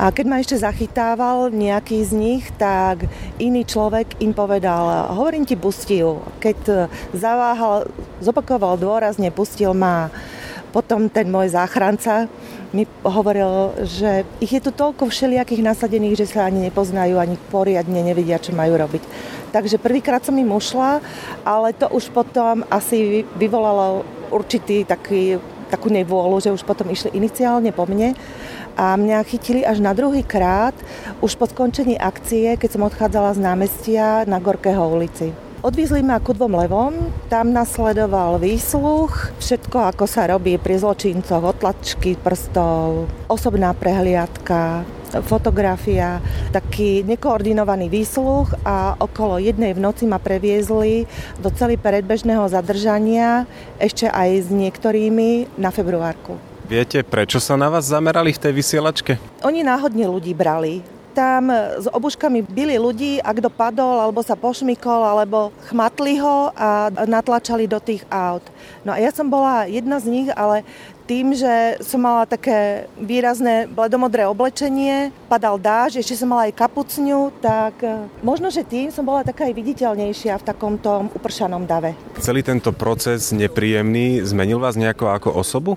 A 0.00 0.08
keď 0.08 0.24
ma 0.24 0.40
ešte 0.40 0.56
zachytával 0.56 1.52
nejaký 1.52 2.00
z 2.00 2.12
nich, 2.16 2.48
tak 2.56 3.04
iný 3.36 3.68
človek 3.68 4.16
im 4.24 4.32
povedal, 4.32 5.12
hovorím 5.12 5.44
ti, 5.44 5.60
pusti 5.60 6.00
ju. 6.00 6.24
Keď 6.40 6.88
zaváhal, 7.12 7.84
zopakoval 8.24 8.80
dôrazne, 8.80 9.28
pustil 9.28 9.76
ma. 9.76 10.08
Potom 10.70 11.10
ten 11.10 11.26
môj 11.26 11.50
záchranca 11.50 12.30
mi 12.70 12.86
hovoril, 13.02 13.74
že 13.82 14.22
ich 14.38 14.54
je 14.54 14.62
tu 14.62 14.70
toľko 14.70 15.10
všelijakých 15.10 15.66
nasadených, 15.66 16.18
že 16.22 16.30
sa 16.30 16.46
ani 16.46 16.70
nepoznajú, 16.70 17.18
ani 17.18 17.34
poriadne 17.50 17.98
nevedia, 18.06 18.38
čo 18.38 18.54
majú 18.54 18.78
robiť. 18.78 19.02
Takže 19.50 19.82
prvýkrát 19.82 20.22
som 20.22 20.38
im 20.38 20.54
ušla, 20.54 21.02
ale 21.42 21.74
to 21.74 21.90
už 21.90 22.14
potom 22.14 22.62
asi 22.70 23.26
vyvolalo 23.34 24.06
určitý 24.30 24.86
taký, 24.86 25.42
takú 25.66 25.90
nevôľu, 25.90 26.38
že 26.38 26.54
už 26.54 26.62
potom 26.62 26.86
išli 26.86 27.18
iniciálne 27.18 27.74
po 27.74 27.82
mne 27.90 28.14
a 28.78 28.94
mňa 28.94 29.26
chytili 29.26 29.66
až 29.66 29.82
na 29.82 29.90
druhý 29.90 30.22
krát, 30.22 30.74
už 31.18 31.34
po 31.34 31.50
skončení 31.50 31.98
akcie, 31.98 32.54
keď 32.54 32.70
som 32.78 32.86
odchádzala 32.86 33.34
z 33.34 33.42
námestia 33.42 34.06
na 34.30 34.38
Gorkého 34.38 34.86
ulici. 34.86 35.49
Odvízli 35.60 36.00
ma 36.00 36.16
ku 36.16 36.32
dvom 36.32 36.56
levom, 36.56 37.12
tam 37.28 37.52
nasledoval 37.52 38.40
výsluch, 38.40 39.28
všetko 39.44 39.92
ako 39.92 40.08
sa 40.08 40.24
robí 40.32 40.56
pri 40.56 40.80
zločincoch, 40.80 41.52
otlačky 41.52 42.16
prstov, 42.16 43.04
osobná 43.28 43.76
prehliadka, 43.76 44.88
fotografia, 45.28 46.24
taký 46.48 47.04
nekoordinovaný 47.04 47.92
výsluch 47.92 48.48
a 48.64 48.96
okolo 48.96 49.36
jednej 49.36 49.76
v 49.76 49.84
noci 49.84 50.08
ma 50.08 50.16
previezli 50.16 51.04
do 51.44 51.52
celý 51.52 51.76
predbežného 51.76 52.48
zadržania, 52.48 53.44
ešte 53.76 54.08
aj 54.08 54.28
s 54.40 54.48
niektorými 54.48 55.60
na 55.60 55.68
februárku. 55.68 56.40
Viete, 56.72 57.04
prečo 57.04 57.36
sa 57.36 57.60
na 57.60 57.68
vás 57.68 57.84
zamerali 57.84 58.32
v 58.32 58.48
tej 58.48 58.52
vysielačke? 58.56 59.12
Oni 59.44 59.60
náhodne 59.60 60.08
ľudí 60.08 60.32
brali 60.32 60.99
tam 61.10 61.50
s 61.50 61.86
obuškami 61.90 62.46
byli 62.46 62.78
ľudí 62.78 63.12
a 63.20 63.34
kto 63.34 63.50
padol, 63.50 64.00
alebo 64.00 64.22
sa 64.22 64.38
pošmykol, 64.38 65.02
alebo 65.04 65.50
chmatli 65.68 66.22
ho 66.22 66.54
a 66.54 66.88
natlačali 67.04 67.66
do 67.66 67.82
tých 67.82 68.06
aut. 68.08 68.42
No 68.86 68.94
a 68.94 68.98
ja 69.02 69.10
som 69.10 69.28
bola 69.28 69.66
jedna 69.66 69.98
z 69.98 70.06
nich, 70.08 70.28
ale 70.32 70.62
tým, 71.10 71.34
že 71.34 71.82
som 71.82 71.98
mala 71.98 72.22
také 72.22 72.86
výrazné 72.94 73.66
bledomodré 73.66 74.30
oblečenie, 74.30 75.10
padal 75.26 75.58
dáž, 75.58 75.98
ešte 75.98 76.14
som 76.14 76.30
mala 76.30 76.46
aj 76.46 76.54
kapucňu, 76.54 77.34
tak 77.42 77.82
e, 77.82 78.06
možno, 78.22 78.46
že 78.46 78.62
tým 78.62 78.94
som 78.94 79.02
bola 79.02 79.26
taká 79.26 79.50
aj 79.50 79.58
viditeľnejšia 79.58 80.38
v 80.38 80.46
takomto 80.46 81.10
upršanom 81.10 81.66
dave. 81.66 81.98
Celý 82.22 82.46
tento 82.46 82.70
proces 82.70 83.34
nepríjemný 83.34 84.22
zmenil 84.22 84.62
vás 84.62 84.78
nejako 84.78 85.10
ako 85.10 85.28
osobu? 85.34 85.74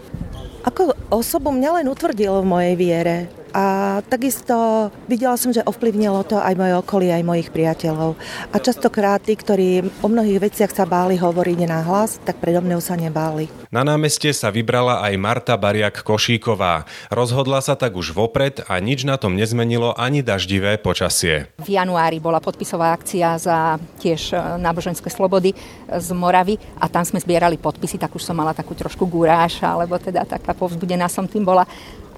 Ako 0.70 0.94
osobu 1.10 1.50
mňa 1.50 1.82
len 1.82 1.90
utvrdil 1.90 2.46
v 2.46 2.46
mojej 2.46 2.76
viere 2.78 3.43
a 3.54 4.02
takisto 4.10 4.90
videla 5.06 5.38
som, 5.38 5.54
že 5.54 5.62
ovplyvnilo 5.62 6.26
to 6.26 6.42
aj 6.42 6.58
moje 6.58 6.74
okolie, 6.74 7.14
aj 7.14 7.22
mojich 7.22 7.50
priateľov. 7.54 8.18
A 8.50 8.58
častokrát 8.58 9.22
tí, 9.22 9.38
ktorí 9.38 9.86
o 10.02 10.08
mnohých 10.10 10.50
veciach 10.50 10.74
sa 10.74 10.90
báli 10.90 11.22
hovoriť 11.22 11.70
hlas, 11.86 12.18
tak 12.26 12.42
predo 12.42 12.66
mnou 12.66 12.82
sa 12.82 12.98
nebáli. 12.98 13.46
Na 13.70 13.86
námestie 13.86 14.34
sa 14.34 14.50
vybrala 14.50 15.06
aj 15.06 15.14
Marta 15.22 15.54
Bariak 15.54 16.02
Košíková. 16.02 16.90
Rozhodla 17.14 17.62
sa 17.62 17.78
tak 17.78 17.94
už 17.94 18.18
vopred 18.18 18.66
a 18.66 18.82
nič 18.82 19.06
na 19.06 19.22
tom 19.22 19.38
nezmenilo 19.38 19.94
ani 19.94 20.26
daždivé 20.26 20.82
počasie. 20.82 21.54
V 21.62 21.78
januári 21.78 22.18
bola 22.18 22.42
podpisová 22.42 22.98
akcia 22.98 23.38
za 23.38 23.78
tiež 24.02 24.34
e, 24.34 24.38
náboženské 24.58 25.14
slobody 25.14 25.54
z 25.90 26.10
Moravy 26.18 26.58
a 26.82 26.90
tam 26.90 27.06
sme 27.06 27.22
zbierali 27.22 27.62
podpisy, 27.62 28.02
tak 28.02 28.18
už 28.18 28.26
som 28.26 28.34
mala 28.34 28.58
takú 28.58 28.74
trošku 28.74 29.06
guráž, 29.06 29.62
alebo 29.62 30.02
teda 30.02 30.26
taká 30.26 30.58
povzbudená 30.58 31.06
som 31.06 31.30
tým 31.30 31.46
bola 31.46 31.70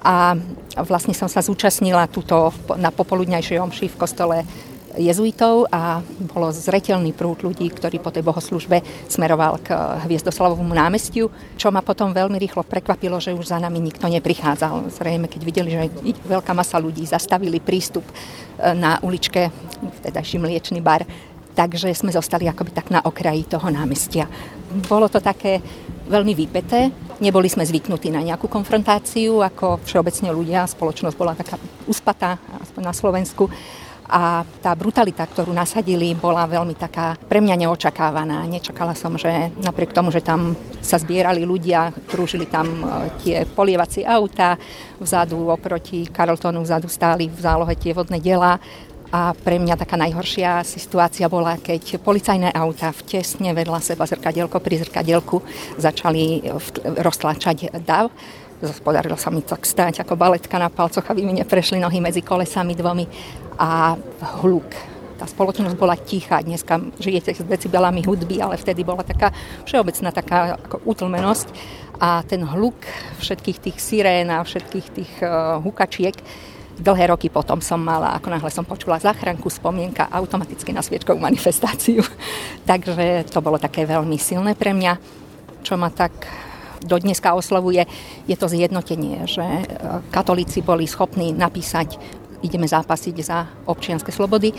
a 0.06 0.38
vlastne 0.86 1.18
som 1.18 1.26
sa 1.26 1.42
zúčastnila 1.42 2.06
tuto 2.06 2.54
na 2.78 2.94
popoludňajšej 2.94 3.58
omši 3.58 3.86
v 3.90 3.98
kostole 3.98 4.36
jezuitov 4.96 5.68
a 5.68 6.00
bolo 6.32 6.48
zretelný 6.48 7.12
prúd 7.12 7.44
ľudí, 7.44 7.68
ktorí 7.68 8.00
po 8.00 8.08
tej 8.08 8.24
bohoslužbe 8.24 8.80
smeroval 9.06 9.60
k 9.60 9.76
Hviezdoslavovému 10.08 10.72
námestiu, 10.72 11.28
čo 11.60 11.68
ma 11.68 11.84
potom 11.84 12.16
veľmi 12.16 12.40
rýchlo 12.40 12.64
prekvapilo, 12.64 13.20
že 13.20 13.36
už 13.36 13.52
za 13.52 13.60
nami 13.60 13.76
nikto 13.78 14.08
neprichádzal. 14.08 14.88
Zrejme, 14.88 15.28
keď 15.28 15.40
videli, 15.44 15.68
že 15.74 15.92
veľká 16.24 16.56
masa 16.56 16.80
ľudí 16.80 17.04
zastavili 17.04 17.60
prístup 17.60 18.08
e, 18.08 18.14
na 18.72 18.96
uličke, 19.04 19.52
teda 20.00 20.24
mliečný 20.24 20.80
bar, 20.80 21.04
takže 21.52 21.92
sme 21.92 22.12
zostali 22.12 22.48
akoby 22.48 22.72
tak 22.72 22.88
na 22.88 23.04
okraji 23.04 23.44
toho 23.48 23.68
námestia. 23.68 24.24
Bolo 24.88 25.12
to 25.12 25.20
také 25.20 25.60
veľmi 26.06 26.32
vypeté. 26.32 26.90
Neboli 27.18 27.48
sme 27.50 27.66
zvyknutí 27.66 28.12
na 28.12 28.22
nejakú 28.22 28.46
konfrontáciu, 28.46 29.42
ako 29.42 29.82
všeobecne 29.84 30.30
ľudia. 30.32 30.68
Spoločnosť 30.68 31.16
bola 31.16 31.34
taká 31.34 31.58
uspatá, 31.88 32.38
aspoň 32.62 32.82
na 32.82 32.94
Slovensku. 32.94 33.50
A 34.06 34.46
tá 34.62 34.70
brutalita, 34.78 35.26
ktorú 35.26 35.50
nasadili, 35.50 36.14
bola 36.14 36.46
veľmi 36.46 36.78
taká 36.78 37.18
pre 37.26 37.42
mňa 37.42 37.66
neočakávaná. 37.66 38.46
Nečakala 38.46 38.94
som, 38.94 39.18
že 39.18 39.50
napriek 39.58 39.90
tomu, 39.90 40.14
že 40.14 40.22
tam 40.22 40.54
sa 40.78 41.02
zbierali 41.02 41.42
ľudia, 41.42 41.90
krúžili 42.06 42.46
tam 42.46 42.70
e, 42.70 43.10
tie 43.18 43.42
polievacie 43.42 44.06
auta, 44.06 44.54
vzadu 45.02 45.50
oproti 45.50 46.06
Carltonu 46.06 46.62
vzadu 46.62 46.86
stáli 46.86 47.26
v 47.26 47.40
zálohe 47.42 47.74
tie 47.74 47.90
vodné 47.90 48.22
diela 48.22 48.62
a 49.16 49.32
pre 49.32 49.56
mňa 49.56 49.80
taká 49.80 49.96
najhoršia 49.96 50.60
situácia 50.60 51.24
bola, 51.32 51.56
keď 51.56 51.96
policajné 52.04 52.52
auta 52.52 52.92
tesne 52.92 53.56
vedľa 53.56 53.80
seba 53.80 54.04
zrkadielko 54.04 54.60
pri 54.60 54.84
zrkadielku 54.84 55.40
začali 55.80 56.44
roztláčať 57.00 57.72
dav. 57.80 58.12
Podarilo 58.84 59.16
sa 59.16 59.32
mi 59.32 59.40
tak 59.40 59.64
stáť 59.64 60.04
ako 60.04 60.20
baletka 60.20 60.60
na 60.60 60.68
palcoch, 60.68 61.04
aby 61.08 61.24
mi 61.24 61.32
neprešli 61.32 61.80
nohy 61.80 61.96
medzi 62.00 62.20
kolesami 62.20 62.76
dvomi 62.76 63.08
a 63.56 63.96
hluk 64.44 64.68
tá 65.16 65.24
spoločnosť 65.24 65.80
bola 65.80 65.96
tichá. 65.96 66.44
Dneska 66.44 66.76
žijete 67.00 67.32
s 67.32 67.40
decibelami 67.40 68.04
hudby, 68.04 68.36
ale 68.36 68.60
vtedy 68.60 68.84
bola 68.84 69.00
taká 69.00 69.32
všeobecná 69.64 70.12
taká 70.12 70.60
ako 70.60 70.84
utlmenosť 70.84 71.48
a 72.04 72.20
ten 72.20 72.44
hluk 72.44 72.76
všetkých 73.24 73.58
tých 73.64 73.76
sirén 73.80 74.28
a 74.28 74.44
všetkých 74.44 74.86
tých 74.92 75.12
uh, 75.24 75.56
hukačiek 75.64 76.12
Dlhé 76.76 77.08
roky 77.08 77.32
potom 77.32 77.64
som 77.64 77.80
mala, 77.80 78.12
ako 78.12 78.28
náhle 78.28 78.50
som 78.52 78.64
počula 78.64 79.00
záchranku, 79.00 79.48
spomienka 79.48 80.12
automaticky 80.12 80.76
na 80.76 80.84
sviečkovú 80.84 81.16
manifestáciu. 81.16 82.04
Takže 82.70 83.28
to 83.32 83.40
bolo 83.40 83.56
také 83.56 83.88
veľmi 83.88 84.20
silné 84.20 84.52
pre 84.52 84.76
mňa, 84.76 84.92
čo 85.64 85.80
ma 85.80 85.88
tak 85.88 86.12
do 86.84 87.00
dneska 87.00 87.34
oslovuje, 87.34 87.88
je 88.28 88.36
to 88.36 88.46
zjednotenie, 88.46 89.26
že 89.26 89.42
e, 89.42 89.64
katolíci 90.12 90.60
boli 90.62 90.86
schopní 90.86 91.34
napísať 91.34 91.98
ideme 92.44 92.68
zápasiť 92.68 93.16
za 93.24 93.48
občianske 93.66 94.12
slobody 94.12 94.52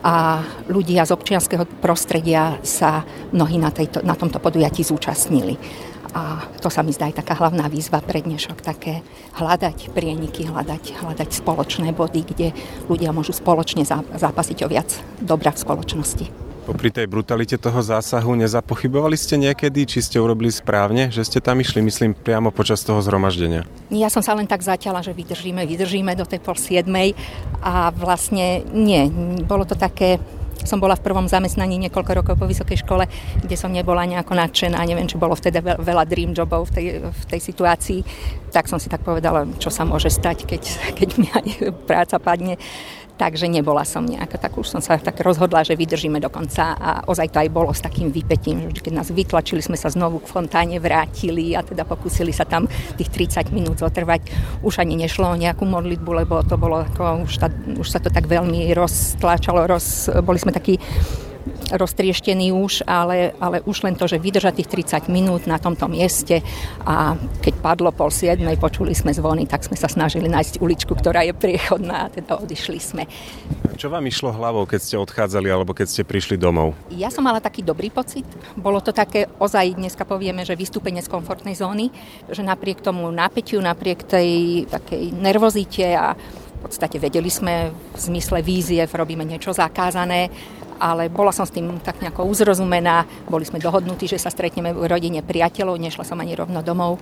a 0.00 0.40
ľudia 0.72 1.04
z 1.04 1.12
občianského 1.12 1.68
prostredia 1.84 2.56
sa 2.64 3.04
mnohí 3.36 3.60
na, 3.60 3.68
tejto, 3.68 4.00
na 4.00 4.16
tomto 4.16 4.40
podujatí 4.40 4.80
zúčastnili. 4.80 5.60
A 6.10 6.42
to 6.58 6.66
sa 6.70 6.82
mi 6.82 6.90
zdá 6.90 7.06
aj 7.06 7.22
taká 7.22 7.38
hlavná 7.38 7.70
výzva 7.70 8.02
pre 8.02 8.18
dnešok, 8.18 8.66
také 8.66 9.06
hľadať 9.38 9.94
prieniky, 9.94 10.50
hľadať, 10.50 11.06
hľadať 11.06 11.28
spoločné 11.30 11.94
body, 11.94 12.26
kde 12.26 12.48
ľudia 12.90 13.14
môžu 13.14 13.30
spoločne 13.30 13.86
zápasiť 14.18 14.58
o 14.66 14.68
viac 14.68 14.90
dobra 15.22 15.54
v 15.54 15.62
spoločnosti. 15.62 16.26
Popri 16.60 16.92
tej 16.92 17.10
brutalite 17.10 17.56
toho 17.58 17.82
zásahu 17.82 18.36
nezapochybovali 18.36 19.16
ste 19.18 19.40
niekedy, 19.40 19.88
či 19.88 20.04
ste 20.04 20.22
urobili 20.22 20.52
správne, 20.52 21.10
že 21.10 21.24
ste 21.26 21.42
tam 21.42 21.58
išli, 21.58 21.82
myslím, 21.82 22.14
priamo 22.14 22.54
počas 22.54 22.84
toho 22.84 23.00
zhromaždenia? 23.02 23.66
Ja 23.90 24.12
som 24.12 24.22
sa 24.22 24.36
len 24.38 24.46
tak 24.46 24.62
zaťala, 24.62 25.02
že 25.02 25.16
vydržíme, 25.16 25.66
vydržíme 25.66 26.14
do 26.14 26.28
tej 26.28 26.38
pol 26.38 26.54
siedmej 26.54 27.16
a 27.64 27.90
vlastne 27.90 28.62
nie, 28.70 29.08
bolo 29.42 29.66
to 29.66 29.74
také 29.74 30.22
som 30.64 30.80
bola 30.80 30.96
v 30.96 31.04
prvom 31.04 31.26
zamestnaní 31.26 31.80
niekoľko 31.88 32.12
rokov 32.12 32.34
po 32.36 32.48
vysokej 32.48 32.84
škole, 32.84 33.04
kde 33.40 33.56
som 33.56 33.72
nebola 33.72 34.04
nejako 34.04 34.36
nadšená, 34.36 34.80
neviem, 34.84 35.08
či 35.08 35.20
bolo 35.20 35.36
vtedy 35.36 35.60
veľa 35.60 36.04
dream 36.08 36.32
jobov 36.36 36.68
v 36.68 36.72
tej, 36.72 36.86
v 37.04 37.24
tej 37.28 37.40
situácii, 37.40 38.00
tak 38.50 38.66
som 38.66 38.78
si 38.82 38.90
tak 38.90 39.02
povedala, 39.06 39.46
čo 39.58 39.70
sa 39.70 39.86
môže 39.86 40.10
stať, 40.10 40.44
keď, 40.44 40.62
keď 40.98 41.08
mi 41.18 41.28
aj 41.30 41.46
práca 41.86 42.16
padne 42.18 42.60
Takže 43.20 43.52
nebola 43.52 43.84
som 43.84 44.08
nejaká, 44.08 44.40
tak 44.40 44.56
už 44.56 44.64
som 44.64 44.80
sa 44.80 44.96
tak 44.96 45.20
rozhodla, 45.20 45.60
že 45.60 45.76
vydržíme 45.76 46.16
do 46.24 46.32
konca 46.32 46.72
a 46.72 47.04
ozaj 47.04 47.28
to 47.28 47.44
aj 47.44 47.52
bolo 47.52 47.68
s 47.68 47.84
takým 47.84 48.08
vypetím, 48.08 48.72
že 48.72 48.80
keď 48.80 48.96
nás 48.96 49.12
vytlačili, 49.12 49.60
sme 49.60 49.76
sa 49.76 49.92
znovu 49.92 50.24
k 50.24 50.32
fontáne 50.32 50.80
vrátili 50.80 51.52
a 51.52 51.60
teda 51.60 51.84
pokúsili 51.84 52.32
sa 52.32 52.48
tam 52.48 52.64
tých 52.96 53.12
30 53.12 53.52
minút 53.52 53.76
zotrvať. 53.76 54.24
Už 54.64 54.80
ani 54.80 54.96
nešlo 54.96 55.36
o 55.36 55.36
nejakú 55.36 55.68
modlitbu, 55.68 56.10
lebo 56.24 56.40
to 56.48 56.56
bolo 56.56 56.80
ako, 56.80 57.28
už, 57.28 57.32
tá, 57.36 57.52
už 57.76 57.88
sa 57.92 58.00
to 58.00 58.08
tak 58.08 58.24
veľmi 58.24 58.72
roztláčalo, 58.72 59.68
roz, 59.68 60.08
boli 60.24 60.40
sme 60.40 60.56
takí 60.56 60.80
roztrieštený 61.70 62.52
už, 62.52 62.84
ale, 62.86 63.32
ale 63.38 63.62
už 63.64 63.86
len 63.86 63.94
to, 63.94 64.10
že 64.10 64.18
vydržať 64.18 64.62
tých 64.62 64.70
30 65.06 65.12
minút 65.12 65.46
na 65.46 65.56
tomto 65.56 65.86
mieste 65.86 66.42
a 66.82 67.14
keď 67.40 67.54
padlo 67.62 67.90
pol 67.94 68.10
siedmej, 68.10 68.58
počuli 68.58 68.94
sme 68.94 69.14
zvony, 69.14 69.46
tak 69.46 69.62
sme 69.64 69.78
sa 69.78 69.86
snažili 69.86 70.26
nájsť 70.26 70.58
uličku, 70.58 70.92
ktorá 70.94 71.22
je 71.26 71.34
priechodná 71.34 72.06
a 72.06 72.12
teda 72.12 72.38
odišli 72.42 72.80
sme. 72.82 73.02
Čo 73.80 73.88
vám 73.88 74.04
išlo 74.04 74.34
hlavou, 74.34 74.68
keď 74.68 74.80
ste 74.80 74.96
odchádzali 75.00 75.48
alebo 75.48 75.72
keď 75.72 75.86
ste 75.88 76.02
prišli 76.04 76.36
domov? 76.36 76.76
Ja 76.92 77.08
som 77.08 77.24
mala 77.24 77.40
taký 77.40 77.64
dobrý 77.64 77.88
pocit. 77.88 78.26
Bolo 78.58 78.84
to 78.84 78.92
také, 78.92 79.30
ozaj 79.40 79.78
dneska 79.78 80.04
povieme, 80.04 80.44
že 80.44 80.58
vystúpenie 80.58 81.00
z 81.00 81.08
komfortnej 81.08 81.56
zóny, 81.56 81.88
že 82.28 82.44
napriek 82.44 82.84
tomu 82.84 83.08
napätiu, 83.08 83.62
napriek 83.64 84.04
tej 84.04 84.30
takej 84.68 85.16
nervozite 85.16 85.86
a 85.96 86.12
v 86.60 86.68
podstate 86.68 87.00
vedeli 87.00 87.32
sme 87.32 87.72
v 87.72 87.98
zmysle 87.98 88.44
vízie, 88.44 88.84
robíme 88.84 89.24
niečo 89.24 89.56
zakázané, 89.56 90.28
ale 90.80 91.12
bola 91.12 91.30
som 91.30 91.44
s 91.44 91.52
tým 91.52 91.78
tak 91.84 92.00
nejako 92.00 92.24
uzrozumená. 92.24 93.04
Boli 93.28 93.44
sme 93.44 93.60
dohodnutí, 93.60 94.08
že 94.08 94.16
sa 94.16 94.32
stretneme 94.32 94.72
v 94.72 94.88
rodine 94.88 95.20
priateľov, 95.20 95.76
nešla 95.76 96.08
som 96.08 96.18
ani 96.18 96.32
rovno 96.32 96.64
domov 96.64 96.96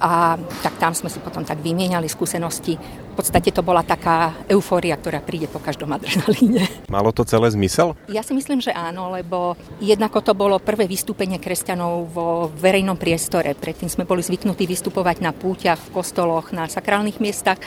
a 0.00 0.40
tak 0.64 0.78
tam 0.80 0.92
sme 0.96 1.12
si 1.12 1.20
potom 1.20 1.44
tak 1.44 1.60
vymieniali 1.60 2.08
skúsenosti. 2.08 2.76
V 3.12 3.14
podstate 3.14 3.52
to 3.52 3.60
bola 3.60 3.84
taká 3.84 4.32
eufória, 4.48 4.96
ktorá 4.96 5.20
príde 5.20 5.44
po 5.46 5.60
každom 5.60 5.92
adrenalíne. 5.92 6.64
Malo 6.88 7.12
to 7.12 7.28
celé 7.28 7.52
zmysel? 7.52 7.92
Ja 8.08 8.24
si 8.24 8.32
myslím, 8.32 8.64
že 8.64 8.72
áno, 8.72 9.12
lebo 9.12 9.54
jednako 9.84 10.24
to 10.24 10.32
bolo 10.32 10.56
prvé 10.56 10.88
vystúpenie 10.88 11.36
kresťanov 11.36 12.08
vo 12.08 12.48
verejnom 12.56 12.96
priestore. 12.96 13.52
Predtým 13.52 13.92
sme 13.92 14.08
boli 14.08 14.24
zvyknutí 14.24 14.64
vystupovať 14.64 15.20
na 15.20 15.36
púťach, 15.36 15.78
v 15.78 15.92
kostoloch, 15.92 16.56
na 16.56 16.66
sakrálnych 16.70 17.20
miestach 17.20 17.60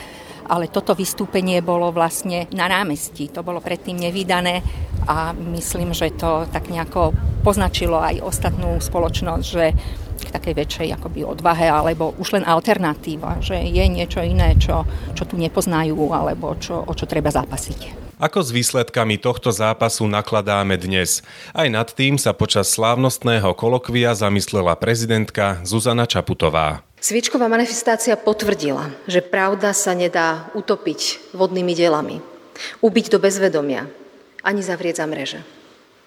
ale 0.46 0.70
toto 0.70 0.94
vystúpenie 0.94 1.58
bolo 1.58 1.90
vlastne 1.90 2.46
na 2.54 2.70
námestí. 2.70 3.28
To 3.34 3.42
bolo 3.42 3.58
predtým 3.58 3.98
nevydané 3.98 4.62
a 5.06 5.34
myslím, 5.34 5.90
že 5.90 6.14
to 6.14 6.46
tak 6.50 6.70
nejako 6.70 7.10
poznačilo 7.42 7.98
aj 7.98 8.22
ostatnú 8.22 8.78
spoločnosť, 8.78 9.44
že 9.44 9.74
k 10.22 10.32
takej 10.32 10.54
väčšej 10.56 10.88
akoby 10.96 11.26
odvahe, 11.26 11.68
alebo 11.68 12.16
už 12.16 12.40
len 12.40 12.44
alternatíva, 12.48 13.44
že 13.44 13.58
je 13.58 13.84
niečo 13.90 14.24
iné, 14.24 14.56
čo, 14.56 14.86
čo 15.12 15.28
tu 15.28 15.36
nepoznajú, 15.36 15.98
alebo 16.14 16.56
čo, 16.56 16.80
o 16.80 16.92
čo 16.96 17.04
treba 17.04 17.28
zápasiť. 17.28 18.06
Ako 18.16 18.40
s 18.40 18.48
výsledkami 18.48 19.20
tohto 19.20 19.52
zápasu 19.52 20.08
nakladáme 20.08 20.80
dnes? 20.80 21.20
Aj 21.52 21.68
nad 21.68 21.84
tým 21.92 22.16
sa 22.16 22.32
počas 22.32 22.72
slávnostného 22.72 23.52
kolokvia 23.52 24.16
zamyslela 24.16 24.72
prezidentka 24.80 25.60
Zuzana 25.68 26.08
Čaputová. 26.08 26.80
Sviečková 26.96 27.44
manifestácia 27.44 28.16
potvrdila, 28.16 28.88
že 29.04 29.20
pravda 29.20 29.76
sa 29.76 29.92
nedá 29.92 30.48
utopiť 30.56 31.30
vodnými 31.36 31.76
delami, 31.76 32.24
ubiť 32.80 33.12
do 33.12 33.20
bezvedomia, 33.20 33.84
ani 34.40 34.64
zavrieť 34.64 35.04
za 35.04 35.06
mreže. 35.06 35.40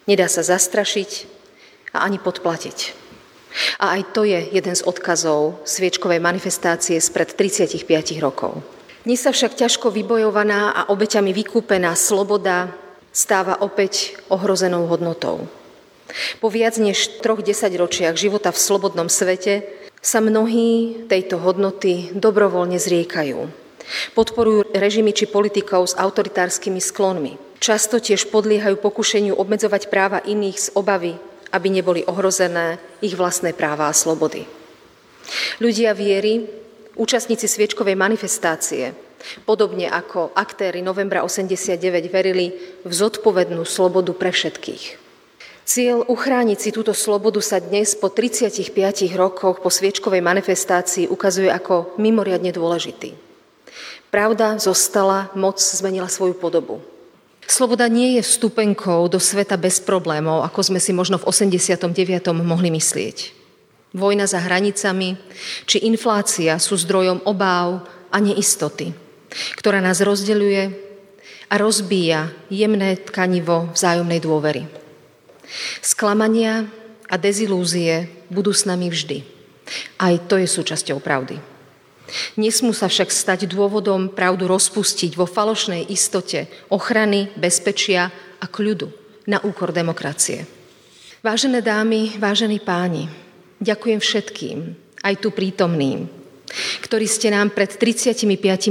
Nedá 0.10 0.26
sa 0.26 0.42
zastrašiť 0.42 1.30
a 1.94 2.02
ani 2.10 2.18
podplatiť. 2.18 2.99
A 3.82 3.98
aj 3.98 4.14
to 4.14 4.22
je 4.28 4.40
jeden 4.54 4.76
z 4.76 4.86
odkazov 4.86 5.62
sviečkovej 5.66 6.22
manifestácie 6.22 7.02
spred 7.02 7.34
35 7.34 7.86
rokov. 8.22 8.62
Dnes 9.08 9.24
sa 9.24 9.34
však 9.34 9.58
ťažko 9.58 9.90
vybojovaná 9.90 10.76
a 10.76 10.82
obeťami 10.92 11.34
vykúpená 11.34 11.96
sloboda 11.98 12.70
stáva 13.10 13.58
opäť 13.64 14.20
ohrozenou 14.30 14.86
hodnotou. 14.86 15.50
Po 16.42 16.48
viac 16.50 16.78
než 16.82 17.22
troch 17.22 17.42
desaťročiach 17.42 18.18
života 18.18 18.50
v 18.50 18.60
slobodnom 18.60 19.10
svete 19.10 19.66
sa 20.00 20.24
mnohí 20.24 21.06
tejto 21.06 21.38
hodnoty 21.42 22.14
dobrovoľne 22.16 22.80
zriekajú. 22.80 23.50
Podporujú 24.14 24.70
režimy 24.74 25.12
či 25.16 25.26
politikov 25.26 25.90
s 25.90 25.98
autoritárskymi 25.98 26.78
sklonmi. 26.78 27.34
Často 27.60 28.00
tiež 28.00 28.32
podliehajú 28.32 28.80
pokušeniu 28.80 29.36
obmedzovať 29.36 29.92
práva 29.92 30.24
iných 30.24 30.58
z 30.58 30.68
obavy, 30.78 31.20
aby 31.52 31.68
neboli 31.70 32.02
ohrozené 32.06 32.78
ich 33.02 33.14
vlastné 33.18 33.54
práva 33.54 33.90
a 33.90 33.98
slobody. 33.98 34.46
Ľudia 35.62 35.94
viery, 35.94 36.46
účastníci 36.98 37.46
sviečkovej 37.46 37.94
manifestácie, 37.94 38.94
podobne 39.44 39.92
ako 39.92 40.32
aktéry 40.34 40.80
novembra 40.82 41.22
89 41.22 41.80
verili 42.10 42.56
v 42.82 42.92
zodpovednú 42.92 43.62
slobodu 43.68 44.16
pre 44.16 44.32
všetkých. 44.32 45.10
Cieľ 45.70 46.02
uchrániť 46.10 46.58
si 46.58 46.70
túto 46.74 46.98
slobodu 46.98 47.38
sa 47.46 47.62
dnes 47.62 47.94
po 47.94 48.10
35 48.10 48.74
rokoch 49.14 49.62
po 49.62 49.70
sviečkovej 49.70 50.18
manifestácii 50.18 51.06
ukazuje 51.06 51.46
ako 51.46 51.94
mimoriadne 52.02 52.50
dôležitý. 52.50 53.14
Pravda 54.10 54.58
zostala, 54.58 55.30
moc 55.38 55.62
zmenila 55.62 56.10
svoju 56.10 56.34
podobu. 56.34 56.82
Sloboda 57.50 57.90
nie 57.90 58.22
je 58.22 58.22
vstupenkou 58.22 59.10
do 59.10 59.18
sveta 59.18 59.58
bez 59.58 59.82
problémov, 59.82 60.46
ako 60.46 60.70
sme 60.70 60.78
si 60.78 60.94
možno 60.94 61.18
v 61.18 61.34
89. 61.34 61.90
mohli 62.46 62.70
myslieť. 62.70 63.34
Vojna 63.90 64.30
za 64.30 64.38
hranicami 64.38 65.18
či 65.66 65.82
inflácia 65.82 66.62
sú 66.62 66.78
zdrojom 66.78 67.26
obáv 67.26 67.90
a 68.14 68.22
neistoty, 68.22 68.94
ktorá 69.58 69.82
nás 69.82 69.98
rozdeľuje 69.98 70.64
a 71.50 71.54
rozbíja 71.58 72.30
jemné 72.54 73.02
tkanivo 73.02 73.74
vzájomnej 73.74 74.22
dôvery. 74.22 74.70
Sklamania 75.82 76.70
a 77.10 77.18
dezilúzie 77.18 78.14
budú 78.30 78.54
s 78.54 78.70
nami 78.70 78.94
vždy. 78.94 79.26
Aj 79.98 80.14
to 80.30 80.38
je 80.38 80.46
súčasťou 80.46 81.02
pravdy. 81.02 81.42
Nesmú 82.38 82.76
sa 82.76 82.90
však 82.90 83.10
stať 83.10 83.40
dôvodom 83.50 84.12
pravdu 84.12 84.50
rozpustiť 84.50 85.16
vo 85.16 85.30
falošnej 85.30 85.90
istote 85.90 86.50
ochrany, 86.70 87.30
bezpečia 87.38 88.12
a 88.40 88.46
kľudu 88.48 88.90
na 89.30 89.38
úkor 89.44 89.70
demokracie. 89.70 90.46
Vážené 91.20 91.60
dámy, 91.60 92.16
vážení 92.16 92.64
páni, 92.64 93.12
ďakujem 93.60 94.00
všetkým, 94.00 94.58
aj 95.04 95.16
tu 95.20 95.36
prítomným, 95.36 96.08
ktorí 96.82 97.06
ste 97.06 97.30
nám 97.30 97.52
pred 97.52 97.76
35 97.76 98.24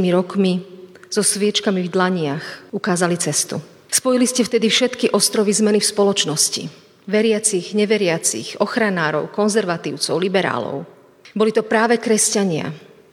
rokmi 0.09 0.65
so 1.13 1.21
sviečkami 1.21 1.85
v 1.85 1.93
dlaniach 1.93 2.73
ukázali 2.73 3.21
cestu. 3.21 3.61
Spojili 3.89 4.29
ste 4.29 4.45
vtedy 4.45 4.69
všetky 4.69 5.17
ostrovy 5.17 5.53
zmeny 5.53 5.81
v 5.81 5.91
spoločnosti. 5.93 6.65
Veriacich, 7.09 7.73
neveriacich, 7.73 8.61
ochranárov, 8.61 9.33
konzervatívcov, 9.33 10.21
liberálov. 10.21 10.85
Boli 11.33 11.53
to 11.57 11.65
práve 11.65 11.97
kresťania, 11.97 12.69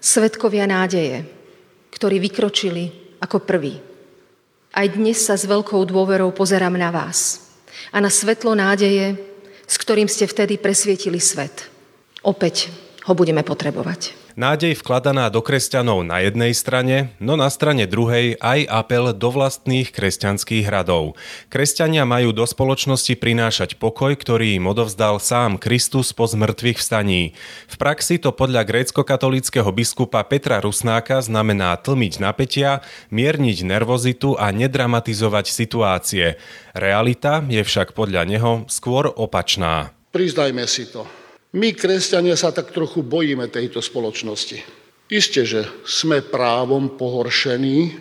svetkovia 0.05 0.69
nádeje, 0.69 1.25
ktorí 1.89 2.21
vykročili 2.21 3.17
ako 3.17 3.41
prví. 3.41 3.81
Aj 4.77 4.85
dnes 4.85 5.17
sa 5.17 5.33
s 5.33 5.49
veľkou 5.49 5.81
dôverou 5.89 6.29
pozerám 6.29 6.77
na 6.77 6.93
vás 6.93 7.49
a 7.89 7.97
na 7.97 8.13
svetlo 8.13 8.53
nádeje, 8.53 9.17
s 9.65 9.75
ktorým 9.81 10.05
ste 10.05 10.29
vtedy 10.29 10.61
presvietili 10.61 11.17
svet. 11.17 11.73
Opäť 12.21 12.69
ho 13.09 13.17
budeme 13.17 13.41
potrebovať. 13.41 14.24
Nádej 14.35 14.75
vkladaná 14.83 15.31
do 15.31 15.39
kresťanov 15.39 16.03
na 16.03 16.19
jednej 16.19 16.51
strane, 16.51 17.15
no 17.23 17.39
na 17.39 17.47
strane 17.47 17.87
druhej 17.87 18.35
aj 18.43 18.67
apel 18.67 19.15
do 19.15 19.31
vlastných 19.31 19.95
kresťanských 19.95 20.67
hradov. 20.67 21.15
Kresťania 21.47 22.03
majú 22.03 22.35
do 22.35 22.43
spoločnosti 22.43 23.15
prinášať 23.15 23.79
pokoj, 23.79 24.11
ktorý 24.11 24.59
im 24.59 24.67
odovzdal 24.67 25.23
sám 25.23 25.55
Kristus 25.55 26.11
po 26.11 26.27
zmrtvých 26.27 26.83
vstaní. 26.83 27.31
V 27.71 27.75
praxi 27.79 28.19
to 28.19 28.35
podľa 28.35 28.67
grécko-katolického 28.67 29.71
biskupa 29.71 30.19
Petra 30.27 30.59
Rusnáka 30.59 31.23
znamená 31.23 31.71
tlmiť 31.79 32.19
napätia, 32.19 32.83
mierniť 33.15 33.63
nervozitu 33.63 34.35
a 34.35 34.51
nedramatizovať 34.51 35.47
situácie. 35.47 36.35
Realita 36.75 37.39
je 37.47 37.63
však 37.63 37.95
podľa 37.95 38.27
neho 38.27 38.51
skôr 38.67 39.07
opačná. 39.07 39.95
Priznajme 40.11 40.67
si 40.67 40.91
to. 40.91 41.24
My, 41.55 41.71
kresťania, 41.71 42.35
sa 42.35 42.51
tak 42.51 42.75
trochu 42.75 42.99
bojíme 42.99 43.47
tejto 43.47 43.79
spoločnosti. 43.79 44.59
Isté, 45.07 45.47
že 45.47 45.63
sme 45.87 46.19
právom 46.19 46.99
pohoršení 46.99 47.95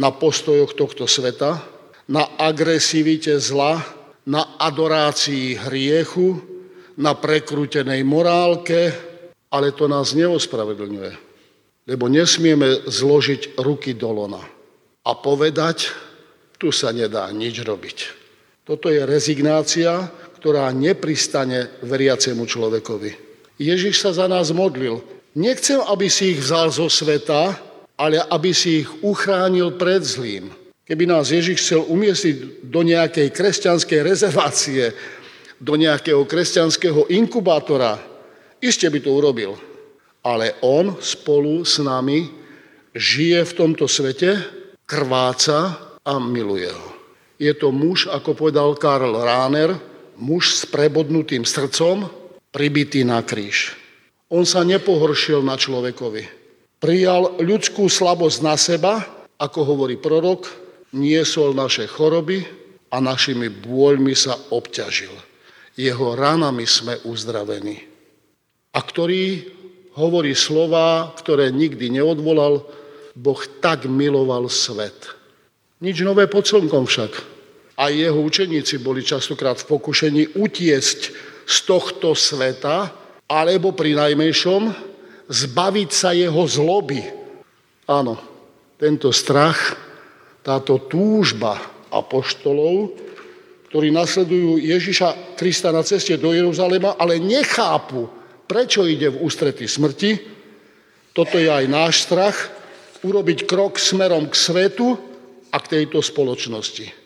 na 0.00 0.08
postojoch 0.16 0.72
tohto 0.72 1.04
sveta, 1.04 1.60
na 2.08 2.24
agresivite 2.40 3.36
zla, 3.36 3.84
na 4.24 4.56
adorácii 4.56 5.60
hriechu, 5.68 6.40
na 6.96 7.12
prekrútenej 7.12 8.00
morálke, 8.00 8.96
ale 9.52 9.76
to 9.76 9.84
nás 9.92 10.16
neospravedlňuje. 10.16 11.12
Lebo 11.86 12.08
nesmieme 12.08 12.88
zložiť 12.88 13.60
ruky 13.60 13.92
do 13.92 14.08
lona 14.08 14.40
a 15.04 15.10
povedať, 15.12 15.92
tu 16.56 16.72
sa 16.72 16.96
nedá 16.96 17.28
nič 17.28 17.60
robiť. 17.60 17.98
Toto 18.66 18.90
je 18.90 19.04
rezignácia, 19.06 20.10
ktorá 20.46 20.70
nepristane 20.70 21.82
veriacemu 21.82 22.46
človekovi. 22.46 23.10
Ježiš 23.58 23.98
sa 23.98 24.14
za 24.14 24.30
nás 24.30 24.54
modlil. 24.54 25.02
Nechcem, 25.34 25.82
aby 25.82 26.06
si 26.06 26.38
ich 26.38 26.40
vzal 26.46 26.70
zo 26.70 26.86
sveta, 26.86 27.58
ale 27.98 28.22
aby 28.30 28.54
si 28.54 28.86
ich 28.86 28.88
uchránil 29.02 29.74
pred 29.74 30.06
zlým. 30.06 30.54
Keby 30.86 31.10
nás 31.10 31.34
Ježiš 31.34 31.66
chcel 31.66 31.82
umiestniť 31.90 32.62
do 32.62 32.86
nejakej 32.86 33.34
kresťanskej 33.34 34.00
rezervácie, 34.06 34.94
do 35.58 35.74
nejakého 35.74 36.22
kresťanského 36.22 37.10
inkubátora, 37.10 37.98
iste 38.62 38.86
by 38.86 39.02
to 39.02 39.10
urobil. 39.18 39.58
Ale 40.22 40.62
on 40.62 40.94
spolu 41.02 41.66
s 41.66 41.82
nami 41.82 42.22
žije 42.94 43.50
v 43.50 43.56
tomto 43.66 43.90
svete, 43.90 44.46
krváca 44.86 45.74
a 46.06 46.22
miluje 46.22 46.70
ho. 46.70 46.88
Je 47.34 47.50
to 47.50 47.74
muž, 47.74 48.06
ako 48.06 48.38
povedal 48.38 48.78
Karl 48.78 49.10
Rahner, 49.10 49.95
muž 50.16 50.56
s 50.56 50.64
prebodnutým 50.68 51.44
srdcom, 51.44 52.08
pribitý 52.52 53.04
na 53.04 53.20
kríž. 53.20 53.76
On 54.32 54.42
sa 54.42 54.66
nepohoršil 54.66 55.44
na 55.44 55.54
človekovi. 55.54 56.26
Prijal 56.82 57.40
ľudskú 57.40 57.86
slabosť 57.86 58.38
na 58.42 58.56
seba, 58.58 59.04
ako 59.36 59.76
hovorí 59.76 59.96
prorok, 60.00 60.48
niesol 60.96 61.52
naše 61.52 61.86
choroby 61.86 62.44
a 62.90 63.00
našimi 63.00 63.52
bôľmi 63.52 64.16
sa 64.16 64.36
obťažil. 64.50 65.12
Jeho 65.76 66.16
ranami 66.16 66.64
sme 66.64 66.96
uzdravení. 67.04 67.84
A 68.72 68.80
ktorý 68.80 69.44
hovorí 69.96 70.32
slova, 70.36 71.12
ktoré 71.16 71.52
nikdy 71.52 72.00
neodvolal, 72.00 72.64
Boh 73.16 73.40
tak 73.64 73.88
miloval 73.88 74.48
svet. 74.52 75.16
Nič 75.80 76.00
nové 76.04 76.28
pod 76.28 76.44
slnkom 76.44 76.84
však. 76.88 77.35
A 77.76 77.92
jeho 77.92 78.16
učeníci 78.24 78.80
boli 78.80 79.04
častokrát 79.04 79.60
v 79.60 79.68
pokušení 79.76 80.22
utiesť 80.40 81.00
z 81.44 81.56
tohto 81.68 82.16
sveta, 82.16 82.90
alebo 83.26 83.74
pri 83.76 83.92
najmenšom 83.94 84.72
zbaviť 85.28 85.90
sa 85.90 86.14
jeho 86.14 86.42
zloby. 86.46 87.02
Áno, 87.90 88.18
tento 88.78 89.10
strach 89.10 89.76
táto 90.46 90.86
túžba 90.86 91.58
apoštolov, 91.90 92.94
ktorí 93.66 93.90
nasledujú 93.90 94.62
Ježiša 94.62 95.34
Krista 95.34 95.74
na 95.74 95.82
ceste 95.82 96.14
do 96.14 96.30
Jeruzalema, 96.30 96.94
ale 96.94 97.18
nechápu, 97.18 98.06
prečo 98.46 98.86
ide 98.86 99.10
v 99.10 99.26
ústrety 99.26 99.66
smrti. 99.66 100.22
Toto 101.10 101.34
je 101.34 101.50
aj 101.50 101.66
náš 101.66 102.06
strach, 102.06 102.54
urobiť 103.02 103.46
krok 103.46 103.78
smerom 103.78 104.30
k 104.30 104.34
svetu 104.38 104.94
a 105.50 105.56
k 105.58 105.66
tejto 105.82 105.98
spoločnosti. 105.98 107.05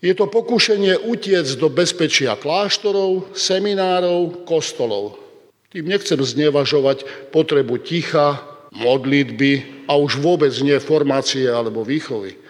Je 0.00 0.16
to 0.16 0.24
pokúšenie 0.24 0.96
utiec 1.04 1.44
do 1.60 1.68
bezpečia 1.68 2.32
kláštorov, 2.32 3.36
seminárov, 3.36 4.48
kostolov. 4.48 5.20
Tým 5.68 5.92
nechcem 5.92 6.16
znevažovať 6.16 7.04
potrebu 7.28 7.76
ticha, 7.84 8.40
modlitby 8.72 9.84
a 9.84 10.00
už 10.00 10.16
vôbec 10.16 10.56
nie 10.64 10.80
formácie 10.80 11.44
alebo 11.44 11.84
výchovy. 11.84 12.40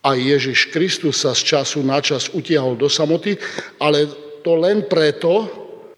A 0.00 0.16
Ježiš 0.16 0.72
Kristus 0.72 1.20
sa 1.20 1.36
z 1.36 1.44
času 1.44 1.84
na 1.84 2.00
čas 2.00 2.32
utiahol 2.32 2.76
do 2.76 2.88
samoty, 2.88 3.36
ale 3.76 4.08
to 4.40 4.56
len 4.56 4.88
preto, 4.88 5.48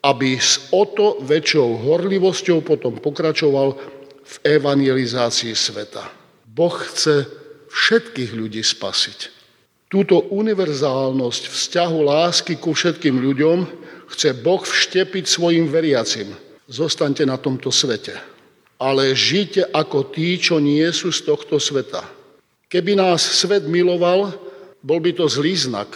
aby 0.02 0.38
s 0.38 0.70
o 0.74 0.86
to 0.86 1.22
väčšou 1.22 1.86
horlivosťou 1.86 2.62
potom 2.66 2.98
pokračoval 2.98 3.78
v 4.26 4.34
evangelizácii 4.42 5.54
sveta. 5.54 6.06
Boh 6.46 6.74
chce 6.74 7.30
všetkých 7.70 8.34
ľudí 8.34 8.62
spasiť. 8.62 9.35
Túto 9.86 10.18
univerzálnosť 10.34 11.42
vzťahu 11.46 11.98
lásky 12.02 12.58
ku 12.58 12.74
všetkým 12.74 13.22
ľuďom 13.22 13.58
chce 14.10 14.34
Boh 14.42 14.58
vštepiť 14.58 15.24
svojim 15.30 15.70
veriacim. 15.70 16.34
Zostaňte 16.66 17.22
na 17.22 17.38
tomto 17.38 17.70
svete. 17.70 18.18
Ale 18.82 19.14
žite 19.14 19.62
ako 19.70 20.10
tí, 20.10 20.36
čo 20.42 20.58
nie 20.58 20.84
sú 20.90 21.14
z 21.14 21.22
tohto 21.22 21.62
sveta. 21.62 22.02
Keby 22.66 22.98
nás 22.98 23.22
svet 23.22 23.70
miloval, 23.70 24.34
bol 24.82 24.98
by 24.98 25.14
to 25.14 25.30
zlý 25.30 25.54
znak. 25.54 25.88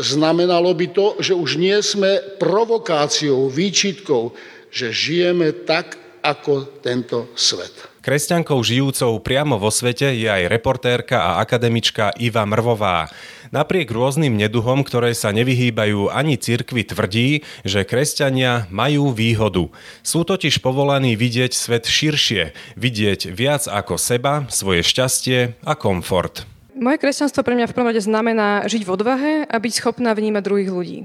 Znamenalo 0.00 0.72
by 0.72 0.86
to, 0.96 1.06
že 1.20 1.36
už 1.36 1.60
nie 1.60 1.76
sme 1.84 2.40
provokáciou, 2.40 3.52
výčitkou, 3.52 4.32
že 4.72 4.92
žijeme 4.92 5.52
tak, 5.68 6.00
ako 6.26 6.82
tento 6.82 7.30
svet. 7.38 7.70
Kresťankou 8.06 8.62
žijúcou 8.62 9.18
priamo 9.18 9.58
vo 9.58 9.66
svete 9.66 10.14
je 10.14 10.30
aj 10.30 10.46
reportérka 10.46 11.18
a 11.18 11.42
akademička 11.42 12.14
Iva 12.22 12.46
Mrvová. 12.46 13.10
Napriek 13.50 13.90
rôznym 13.90 14.30
neduhom, 14.30 14.86
ktoré 14.86 15.10
sa 15.10 15.34
nevyhýbajú 15.34 16.14
ani 16.14 16.38
cirkvi, 16.38 16.86
tvrdí, 16.86 17.42
že 17.66 17.82
kresťania 17.82 18.70
majú 18.70 19.10
výhodu. 19.10 19.74
Sú 20.06 20.22
totiž 20.22 20.62
povolaní 20.62 21.18
vidieť 21.18 21.50
svet 21.50 21.90
širšie, 21.90 22.54
vidieť 22.78 23.34
viac 23.34 23.66
ako 23.66 23.98
seba, 23.98 24.46
svoje 24.54 24.86
šťastie 24.86 25.58
a 25.66 25.74
komfort. 25.74 26.46
Moje 26.78 27.02
kresťanstvo 27.02 27.42
pre 27.42 27.58
mňa 27.58 27.66
v 27.66 27.74
prvom 27.74 27.90
rade 27.90 28.06
znamená 28.06 28.70
žiť 28.70 28.86
v 28.86 28.92
odvahe 28.94 29.34
a 29.50 29.56
byť 29.58 29.72
schopná 29.82 30.14
vnímať 30.14 30.46
druhých 30.46 30.70
ľudí. 30.70 30.98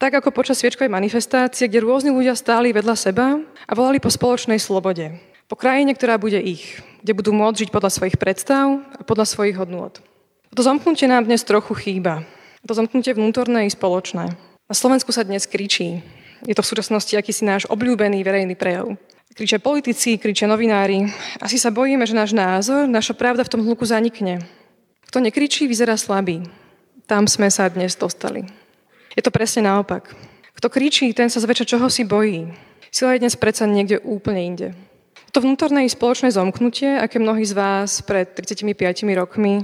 Tak 0.00 0.24
ako 0.24 0.32
počas 0.32 0.64
sviečkovej 0.64 0.88
manifestácie, 0.88 1.68
kde 1.68 1.84
rôzni 1.84 2.08
ľudia 2.08 2.32
stáli 2.32 2.72
vedľa 2.72 2.96
seba 2.96 3.36
a 3.68 3.72
volali 3.76 4.00
po 4.00 4.08
spoločnej 4.08 4.56
slobode. 4.56 5.28
Po 5.48 5.56
krajine, 5.56 5.96
ktorá 5.96 6.20
bude 6.20 6.36
ich, 6.36 6.76
kde 7.00 7.16
budú 7.16 7.32
môcť 7.32 7.64
žiť 7.64 7.70
podľa 7.72 7.88
svojich 7.88 8.20
predstav 8.20 8.84
a 8.84 9.00
podľa 9.00 9.24
svojich 9.24 9.56
hodnôt. 9.56 9.96
To 10.52 10.60
zomknutie 10.60 11.08
nám 11.08 11.24
dnes 11.24 11.40
trochu 11.40 11.72
chýba. 11.72 12.20
To 12.68 12.76
zomknutie 12.76 13.16
vnútorné 13.16 13.64
i 13.64 13.72
spoločné. 13.72 14.36
Na 14.68 14.74
Slovensku 14.76 15.08
sa 15.08 15.24
dnes 15.24 15.48
kričí. 15.48 16.04
Je 16.44 16.52
to 16.52 16.60
v 16.60 16.68
súčasnosti 16.68 17.16
akýsi 17.16 17.48
náš 17.48 17.64
obľúbený 17.72 18.20
verejný 18.20 18.60
prejav. 18.60 18.92
Kričia 19.32 19.56
politici, 19.56 20.20
kričia 20.20 20.44
novinári. 20.44 21.08
Asi 21.40 21.56
sa 21.56 21.72
bojíme, 21.72 22.04
že 22.04 22.12
náš 22.12 22.36
názor, 22.36 22.84
naša 22.84 23.16
pravda 23.16 23.40
v 23.40 23.52
tom 23.56 23.64
hluku 23.64 23.88
zanikne. 23.88 24.44
Kto 25.08 25.24
nekričí, 25.24 25.64
vyzerá 25.64 25.96
slabý. 25.96 26.44
Tam 27.08 27.24
sme 27.24 27.48
sa 27.48 27.72
dnes 27.72 27.96
dostali. 27.96 28.44
Je 29.16 29.24
to 29.24 29.32
presne 29.32 29.64
naopak. 29.64 30.12
Kto 30.52 30.68
kričí, 30.68 31.08
ten 31.16 31.32
sa 31.32 31.40
zväčša 31.40 31.64
čoho 31.64 31.88
si 31.88 32.04
bojí. 32.04 32.52
Sila 32.92 33.16
je 33.16 33.24
dnes 33.24 33.32
predsa 33.32 33.64
niekde 33.64 33.96
úplne 34.04 34.44
inde. 34.44 34.68
To 35.36 35.44
vnútorné 35.44 35.84
i 35.84 35.92
spoločné 35.92 36.32
zomknutie, 36.32 36.96
aké 36.96 37.20
mnohí 37.20 37.44
z 37.44 37.52
vás 37.52 38.00
pred 38.00 38.32
35 38.32 38.72
rokmi 39.12 39.60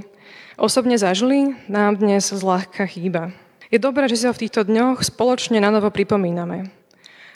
osobne 0.61 0.93
zažili, 0.93 1.57
nám 1.65 1.97
dnes 1.97 2.29
zľahka 2.29 2.85
chýba. 2.85 3.33
Je 3.73 3.81
dobré, 3.81 4.05
že 4.05 4.13
si 4.13 4.25
ho 4.29 4.33
v 4.37 4.45
týchto 4.45 4.61
dňoch 4.61 5.01
spoločne 5.01 5.57
na 5.57 5.73
novo 5.73 5.89
pripomíname. 5.89 6.69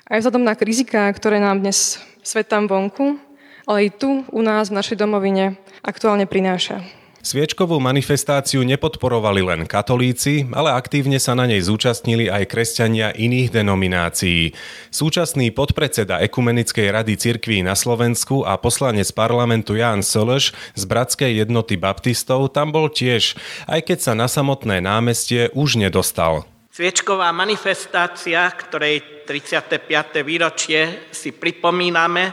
Aj 0.06 0.22
vzhľadom 0.22 0.46
na 0.46 0.54
riziká, 0.54 1.10
ktoré 1.10 1.42
nám 1.42 1.66
dnes 1.66 1.98
svet 2.22 2.46
tam 2.46 2.70
vonku, 2.70 3.18
ale 3.66 3.90
i 3.90 3.94
tu 3.94 4.22
u 4.30 4.42
nás 4.46 4.70
v 4.70 4.78
našej 4.78 5.02
domovine 5.02 5.58
aktuálne 5.82 6.30
prináša. 6.30 6.86
Sviečkovú 7.20 7.84
manifestáciu 7.84 8.64
nepodporovali 8.64 9.44
len 9.44 9.62
katolíci, 9.68 10.48
ale 10.56 10.72
aktívne 10.72 11.20
sa 11.20 11.36
na 11.36 11.44
nej 11.44 11.60
zúčastnili 11.60 12.32
aj 12.32 12.48
kresťania 12.48 13.12
iných 13.12 13.52
denominácií. 13.52 14.56
Súčasný 14.88 15.52
podpredseda 15.52 16.24
Ekumenickej 16.24 16.88
rady 16.88 17.20
cirkví 17.20 17.60
na 17.60 17.76
Slovensku 17.76 18.48
a 18.48 18.56
poslanec 18.56 19.12
parlamentu 19.12 19.76
Ján 19.76 20.00
Soleš 20.00 20.56
z 20.80 20.84
Bratskej 20.88 21.44
jednoty 21.44 21.76
baptistov 21.76 22.56
tam 22.56 22.72
bol 22.72 22.88
tiež, 22.88 23.36
aj 23.68 23.84
keď 23.84 23.98
sa 24.00 24.14
na 24.16 24.32
samotné 24.32 24.80
námestie 24.80 25.52
už 25.52 25.76
nedostal. 25.76 26.48
Sviečková 26.72 27.36
manifestácia, 27.36 28.48
ktorej 28.56 29.28
35. 29.28 30.24
výročie 30.24 31.12
si 31.12 31.36
pripomíname, 31.36 32.32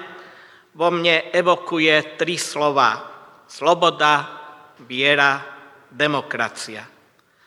vo 0.79 0.94
mne 0.94 1.35
evokuje 1.35 2.14
tri 2.14 2.38
slova. 2.38 3.03
Sloboda, 3.51 4.45
viera, 4.84 5.40
demokracia. 5.88 6.84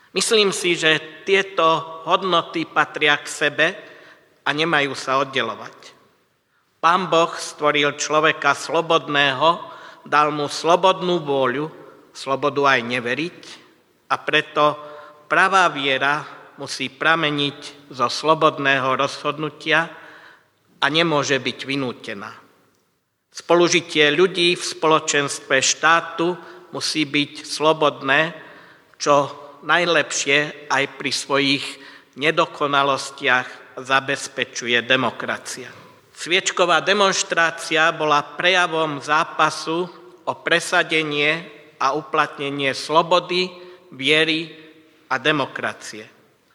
Myslím 0.10 0.50
si, 0.50 0.74
že 0.74 1.22
tieto 1.22 2.02
hodnoty 2.10 2.66
patria 2.66 3.14
k 3.22 3.28
sebe 3.30 3.68
a 4.42 4.50
nemajú 4.50 4.98
sa 4.98 5.22
oddelovať. 5.22 5.94
Pán 6.82 7.12
Boh 7.12 7.30
stvoril 7.36 7.94
človeka 8.00 8.58
slobodného, 8.58 9.62
dal 10.08 10.34
mu 10.34 10.50
slobodnú 10.50 11.22
vôľu, 11.22 11.70
slobodu 12.16 12.74
aj 12.74 12.82
neveriť 12.88 13.40
a 14.10 14.16
preto 14.18 14.80
pravá 15.30 15.70
viera 15.70 16.26
musí 16.58 16.90
prameniť 16.90 17.92
zo 17.94 18.08
slobodného 18.10 18.98
rozhodnutia 18.98 19.88
a 20.80 20.86
nemôže 20.90 21.38
byť 21.38 21.60
vynútená. 21.68 22.32
Spolužitie 23.30 24.10
ľudí 24.10 24.58
v 24.58 24.64
spoločenstve 24.64 25.62
štátu 25.62 26.34
musí 26.72 27.06
byť 27.06 27.46
slobodné, 27.46 28.34
čo 29.00 29.32
najlepšie 29.64 30.70
aj 30.72 30.84
pri 30.96 31.12
svojich 31.12 31.66
nedokonalostiach 32.20 33.80
zabezpečuje 33.80 34.84
demokracia. 34.84 35.72
Sviečková 36.12 36.84
demonstrácia 36.84 37.96
bola 37.96 38.20
prejavom 38.36 39.00
zápasu 39.00 39.88
o 40.28 40.34
presadenie 40.44 41.48
a 41.80 41.96
uplatnenie 41.96 42.76
slobody, 42.76 43.48
viery 43.96 44.52
a 45.08 45.16
demokracie. 45.16 46.04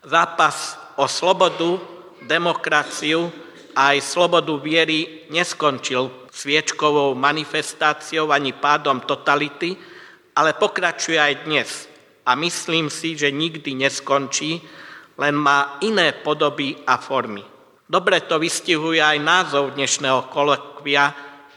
Zápas 0.04 0.76
o 1.00 1.08
slobodu, 1.08 1.80
demokraciu 2.28 3.32
a 3.72 3.96
aj 3.96 4.04
slobodu 4.04 4.52
viery 4.60 5.26
neskončil 5.32 6.28
sviečkovou 6.28 7.16
manifestáciou 7.16 8.30
ani 8.30 8.52
pádom 8.52 9.00
totality, 9.02 9.93
ale 10.34 10.52
pokračuje 10.54 11.18
aj 11.18 11.34
dnes. 11.46 11.70
a 12.24 12.32
myslím 12.40 12.88
si, 12.88 13.20
že 13.20 13.28
nikdy 13.28 13.76
neskončí, 13.76 14.64
len 15.20 15.36
má 15.36 15.76
iné 15.84 16.16
podoby 16.24 16.72
a 16.88 16.96
formy. 16.96 17.44
Dobre 17.84 18.24
to 18.24 18.40
vystihuje 18.40 18.96
aj 18.96 19.20
názov 19.20 19.76
dnešného 19.76 20.32
kolokvia 20.32 21.12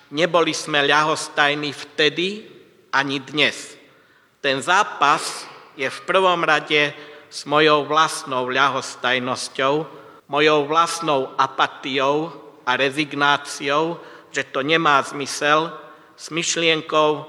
Neboli 0.08 0.56
sme 0.56 0.88
ľahostajní 0.88 1.76
vtedy 1.76 2.48
ani 2.96 3.20
dnes. 3.20 3.76
Ten 4.40 4.64
zápas 4.64 5.44
je 5.76 5.84
v 5.84 6.00
prvom 6.08 6.48
rade 6.48 6.96
s 7.28 7.44
mojou 7.44 7.84
vlastnou 7.84 8.48
ľahostajnosťou, 8.48 9.84
mojou 10.32 10.60
vlastnou 10.64 11.36
apatiou 11.36 12.32
a 12.64 12.80
rezignáciou, 12.80 14.00
že 14.32 14.48
to 14.48 14.64
nemá 14.64 15.04
zmysel, 15.04 15.76
s 16.16 16.32
myšlienkou, 16.32 17.28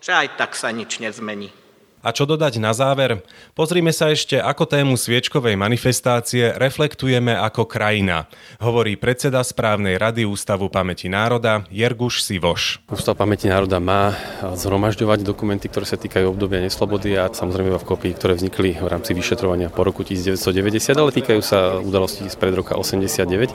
že 0.00 0.16
aj 0.16 0.40
tak 0.40 0.56
sa 0.56 0.72
nič 0.72 0.98
nezmení. 0.98 1.52
A 2.00 2.16
čo 2.16 2.24
dodať 2.24 2.56
na 2.64 2.72
záver? 2.72 3.20
Pozrime 3.52 3.92
sa 3.92 4.08
ešte, 4.08 4.40
ako 4.40 4.64
tému 4.64 4.96
sviečkovej 4.96 5.52
manifestácie 5.60 6.56
reflektujeme 6.56 7.36
ako 7.36 7.68
krajina, 7.68 8.24
hovorí 8.56 8.96
predseda 8.96 9.44
správnej 9.44 10.00
rady 10.00 10.24
Ústavu 10.24 10.72
pamäti 10.72 11.12
národa 11.12 11.68
Jerguš 11.68 12.24
Sivoš. 12.24 12.80
Ústav 12.88 13.20
pamäti 13.20 13.52
národa 13.52 13.76
má 13.84 14.16
zhromažďovať 14.40 15.20
dokumenty, 15.20 15.68
ktoré 15.68 15.84
sa 15.84 16.00
týkajú 16.00 16.32
obdobia 16.32 16.64
neslobody 16.64 17.20
a 17.20 17.28
samozrejme 17.28 17.76
v 17.76 17.84
kopii, 17.84 18.16
ktoré 18.16 18.32
vznikli 18.40 18.80
v 18.80 18.88
rámci 18.88 19.12
vyšetrovania 19.12 19.68
po 19.68 19.84
roku 19.84 20.00
1990, 20.00 20.96
ale 20.96 21.12
týkajú 21.12 21.40
sa 21.44 21.84
udalostí 21.84 22.24
spred 22.32 22.56
roka 22.56 22.80
89. 22.80 23.52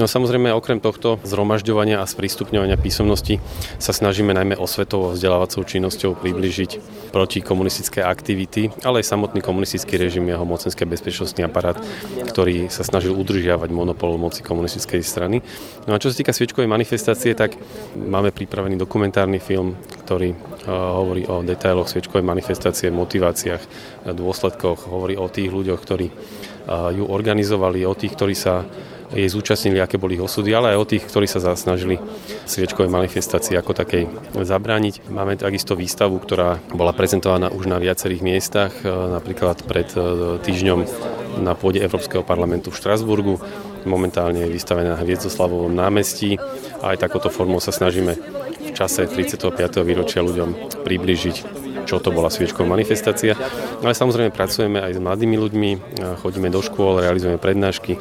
No 0.00 0.08
samozrejme, 0.08 0.48
okrem 0.56 0.80
tohto 0.80 1.20
zhromažďovania 1.28 2.00
a 2.00 2.08
sprístupňovania 2.08 2.80
písomnosti 2.80 3.36
sa 3.76 3.92
snažíme 3.92 4.32
najmä 4.32 4.56
osvetovo 4.56 5.12
vzdelávacou 5.12 5.60
činnosťou 5.60 6.16
približiť 6.16 6.80
proti 7.12 7.44
komunistické 7.44 8.00
aktivity, 8.00 8.72
ale 8.80 9.04
aj 9.04 9.12
samotný 9.12 9.44
komunistický 9.44 10.00
režim, 10.00 10.24
jeho 10.24 10.48
mocenský 10.48 10.88
bezpečnostný 10.88 11.44
aparát, 11.44 11.76
ktorý 12.32 12.72
sa 12.72 12.80
snažil 12.80 13.12
udržiavať 13.12 13.68
monopol 13.68 14.16
moci 14.16 14.40
komunistickej 14.40 15.04
strany. 15.04 15.44
No 15.84 15.92
a 15.92 16.00
čo 16.00 16.08
sa 16.08 16.16
týka 16.16 16.32
sviečkovej 16.32 16.72
manifestácie, 16.72 17.36
tak 17.36 17.60
máme 17.92 18.32
pripravený 18.32 18.80
dokumentárny 18.80 19.36
film, 19.36 19.76
ktorý 20.08 20.32
hovorí 20.64 21.28
o 21.28 21.44
detailoch 21.44 21.92
sviečkovej 21.92 22.24
manifestácie, 22.24 22.88
motiváciách, 22.88 23.60
dôsledkoch, 24.16 24.88
hovorí 24.88 25.20
o 25.20 25.28
tých 25.28 25.52
ľuďoch, 25.52 25.80
ktorí 25.84 26.08
ju 26.70 27.04
organizovali, 27.04 27.84
o 27.84 27.92
tých, 27.92 28.16
ktorí 28.16 28.32
sa 28.32 28.64
jej 29.10 29.26
zúčastnili, 29.26 29.82
aké 29.82 29.98
boli 29.98 30.14
ich 30.14 30.22
osudy, 30.22 30.54
ale 30.54 30.74
aj 30.74 30.78
o 30.78 30.88
tých, 30.88 31.04
ktorí 31.06 31.26
sa 31.26 31.42
zasnažili 31.42 31.98
sviečkovej 32.46 32.90
manifestácii 32.90 33.58
ako 33.58 33.74
takej 33.74 34.06
zabrániť. 34.38 35.10
Máme 35.10 35.34
takisto 35.34 35.74
výstavu, 35.74 36.22
ktorá 36.22 36.62
bola 36.70 36.94
prezentovaná 36.94 37.50
už 37.50 37.66
na 37.66 37.82
viacerých 37.82 38.22
miestach, 38.22 38.72
e, 38.82 38.86
napríklad 38.86 39.66
pred 39.66 39.90
e, 39.98 40.38
týždňom 40.42 40.86
na 41.42 41.58
pôde 41.58 41.82
Európskeho 41.82 42.22
parlamentu 42.22 42.70
v 42.70 42.78
Štrasburgu. 42.78 43.42
Momentálne 43.82 44.46
je 44.46 44.54
vystavená 44.54 44.94
na 44.94 45.00
Hviezdoslavovom 45.02 45.72
námestí 45.72 46.38
a 46.82 46.94
aj 46.94 47.02
takouto 47.02 47.32
formou 47.32 47.58
sa 47.58 47.74
snažíme 47.74 48.14
v 48.60 48.70
čase 48.76 49.08
35. 49.08 49.50
výročia 49.82 50.22
ľuďom 50.22 50.82
približiť 50.86 51.68
čo 51.90 51.98
to 51.98 52.14
bola 52.14 52.30
sviečková 52.30 52.70
manifestácia. 52.70 53.34
Ale 53.82 53.98
samozrejme 53.98 54.30
pracujeme 54.30 54.78
aj 54.78 54.94
s 54.94 55.02
mladými 55.02 55.34
ľuďmi, 55.34 55.70
chodíme 56.22 56.46
do 56.46 56.62
škôl, 56.62 57.02
realizujeme 57.02 57.40
prednášky. 57.40 57.98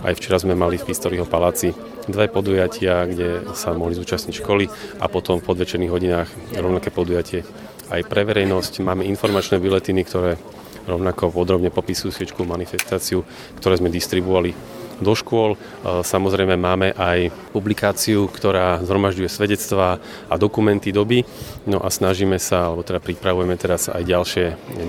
Aj 0.00 0.16
včera 0.16 0.40
sme 0.40 0.56
mali 0.56 0.80
v 0.80 0.88
Pistoriho 0.88 1.28
paláci 1.28 1.76
dve 2.08 2.32
podujatia, 2.32 3.04
kde 3.04 3.52
sa 3.52 3.76
mohli 3.76 3.92
zúčastniť 3.92 4.40
školy 4.40 4.64
a 4.96 5.06
potom 5.12 5.38
v 5.38 5.46
podvečerných 5.46 5.92
hodinách 5.92 6.28
rovnaké 6.56 6.88
podujatie 6.88 7.44
aj 7.92 8.08
pre 8.08 8.24
verejnosť. 8.24 8.80
Máme 8.80 9.04
informačné 9.04 9.60
biletiny, 9.60 10.00
ktoré 10.08 10.40
rovnako 10.88 11.28
podrobne 11.36 11.68
popisujú 11.68 12.16
sviečkovú 12.16 12.48
manifestáciu, 12.48 13.28
ktoré 13.60 13.76
sme 13.76 13.92
distribuovali 13.92 14.56
do 15.00 15.12
škôl. 15.12 15.60
Samozrejme 15.84 16.56
máme 16.56 16.96
aj 16.96 17.32
publikáciu, 17.52 18.24
ktorá 18.28 18.80
zhromažďuje 18.80 19.28
svedectvá 19.28 20.00
a 20.28 20.34
dokumenty 20.40 20.96
doby. 20.96 21.28
No 21.68 21.80
a 21.84 21.92
snažíme 21.92 22.40
sa, 22.40 22.72
alebo 22.72 22.84
teda 22.84 23.04
pripravujeme 23.04 23.56
teraz 23.60 23.92
aj 23.92 24.00
ďalšie 24.00 24.46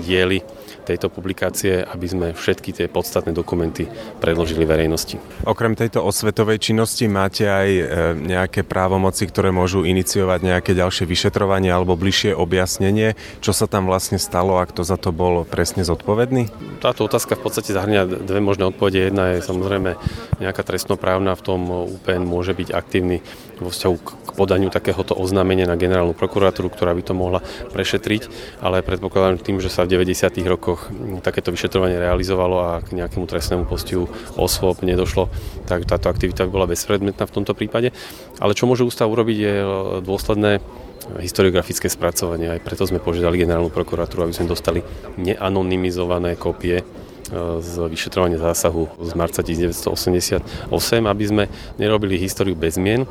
diely 0.08 0.40
tejto 0.82 1.08
publikácie, 1.08 1.82
aby 1.86 2.06
sme 2.06 2.26
všetky 2.34 2.74
tie 2.74 2.86
podstatné 2.90 3.30
dokumenty 3.30 3.86
predložili 4.18 4.66
verejnosti. 4.66 5.16
Okrem 5.46 5.78
tejto 5.78 6.02
osvetovej 6.02 6.58
činnosti 6.58 7.06
máte 7.06 7.46
aj 7.46 7.68
e, 7.70 7.82
nejaké 8.18 8.66
právomoci, 8.66 9.26
ktoré 9.30 9.54
môžu 9.54 9.86
iniciovať 9.86 10.40
nejaké 10.42 10.72
ďalšie 10.74 11.06
vyšetrovanie 11.06 11.70
alebo 11.70 11.94
bližšie 11.94 12.34
objasnenie, 12.34 13.14
čo 13.38 13.54
sa 13.54 13.70
tam 13.70 13.86
vlastne 13.86 14.18
stalo 14.18 14.58
a 14.58 14.66
kto 14.66 14.82
za 14.82 14.98
to 14.98 15.14
bol 15.14 15.46
presne 15.46 15.86
zodpovedný? 15.86 16.50
Táto 16.82 17.06
otázka 17.06 17.38
v 17.38 17.42
podstate 17.46 17.70
zahrňa 17.70 18.26
dve 18.26 18.40
možné 18.42 18.66
odpovede. 18.68 19.10
Jedna 19.10 19.38
je 19.38 19.46
samozrejme 19.46 19.94
nejaká 20.42 20.62
trestnoprávna, 20.66 21.38
v 21.38 21.44
tom 21.46 21.60
UPN 21.70 22.26
môže 22.26 22.56
byť 22.56 22.68
aktívny 22.74 23.22
vo 23.60 23.70
vzťahu 23.70 23.96
k 24.00 24.08
podaniu 24.34 24.72
takéhoto 24.72 25.12
oznámenia 25.14 25.68
na 25.68 25.76
generálnu 25.76 26.16
prokuratúru, 26.16 26.72
ktorá 26.72 26.96
by 26.96 27.02
to 27.04 27.14
mohla 27.14 27.40
prešetriť, 27.70 28.26
ale 28.64 28.80
predpokladám 28.80 29.38
tým, 29.44 29.60
že 29.60 29.68
sa 29.68 29.84
v 29.84 30.00
90. 30.00 30.40
rokoch 30.48 30.71
takéto 31.24 31.50
vyšetrovanie 31.50 31.98
realizovalo 31.98 32.56
a 32.60 32.70
k 32.84 32.94
nejakému 32.98 33.24
trestnému 33.26 33.64
postihu 33.64 34.10
osôb 34.36 34.84
nedošlo, 34.84 35.32
tak 35.64 35.88
táto 35.88 36.12
aktivita 36.12 36.44
by 36.46 36.50
bola 36.50 36.70
bezpredmetná 36.70 37.24
v 37.24 37.34
tomto 37.40 37.56
prípade. 37.56 37.90
Ale 38.38 38.52
čo 38.52 38.68
môže 38.68 38.86
ústav 38.86 39.08
urobiť 39.10 39.36
je 39.38 39.54
dôsledné 40.04 40.62
historiografické 41.18 41.90
spracovanie. 41.90 42.46
Aj 42.46 42.62
preto 42.62 42.86
sme 42.86 43.02
požiadali 43.02 43.42
generálnu 43.42 43.74
prokuratúru, 43.74 44.22
aby 44.22 44.34
sme 44.38 44.46
dostali 44.46 44.80
neanonymizované 45.18 46.38
kopie 46.38 46.86
z 47.62 47.74
vyšetrovania 47.88 48.36
zásahu 48.36 48.92
z 49.00 49.10
marca 49.16 49.40
1988, 49.40 50.44
aby 51.08 51.24
sme 51.24 51.44
nerobili 51.80 52.20
históriu 52.20 52.52
bez 52.52 52.76
zmien, 52.76 53.08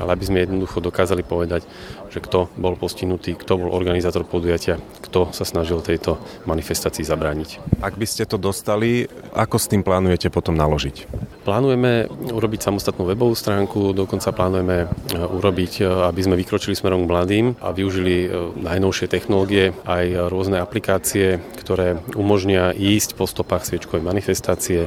ale 0.00 0.16
aby 0.16 0.24
sme 0.24 0.38
jednoducho 0.44 0.80
dokázali 0.80 1.26
povedať, 1.26 1.66
že 2.12 2.20
kto 2.20 2.52
bol 2.56 2.76
postihnutý, 2.76 3.36
kto 3.36 3.60
bol 3.60 3.70
organizátor 3.72 4.24
podujatia, 4.24 4.80
kto 5.04 5.32
sa 5.32 5.44
snažil 5.44 5.80
tejto 5.84 6.20
manifestácii 6.44 7.04
zabrániť. 7.04 7.80
Ak 7.84 7.96
by 7.96 8.06
ste 8.08 8.24
to 8.28 8.40
dostali, 8.40 9.08
ako 9.32 9.56
s 9.56 9.68
tým 9.68 9.84
plánujete 9.84 10.32
potom 10.32 10.56
naložiť? 10.56 11.08
Plánujeme 11.42 12.06
urobiť 12.30 12.70
samostatnú 12.70 13.02
webovú 13.02 13.34
stránku, 13.34 13.90
dokonca 13.90 14.30
plánujeme 14.30 14.86
e, 14.86 15.18
urobiť, 15.18 15.82
e, 15.82 15.90
aby 16.06 16.20
sme 16.22 16.38
vykročili 16.38 16.78
smerom 16.78 17.02
k 17.02 17.10
mladým 17.10 17.46
a 17.58 17.74
využili 17.74 18.14
e, 18.22 18.28
najnovšie 18.62 19.10
technológie, 19.10 19.74
aj 19.82 20.30
rôzne 20.30 20.62
aplikácie, 20.62 21.42
ktoré 21.58 21.98
umožnia 22.14 22.70
ísť 22.70 23.18
po 23.18 23.26
stopách 23.26 23.66
sviečkovej 23.66 24.06
manifestácie, 24.06 24.86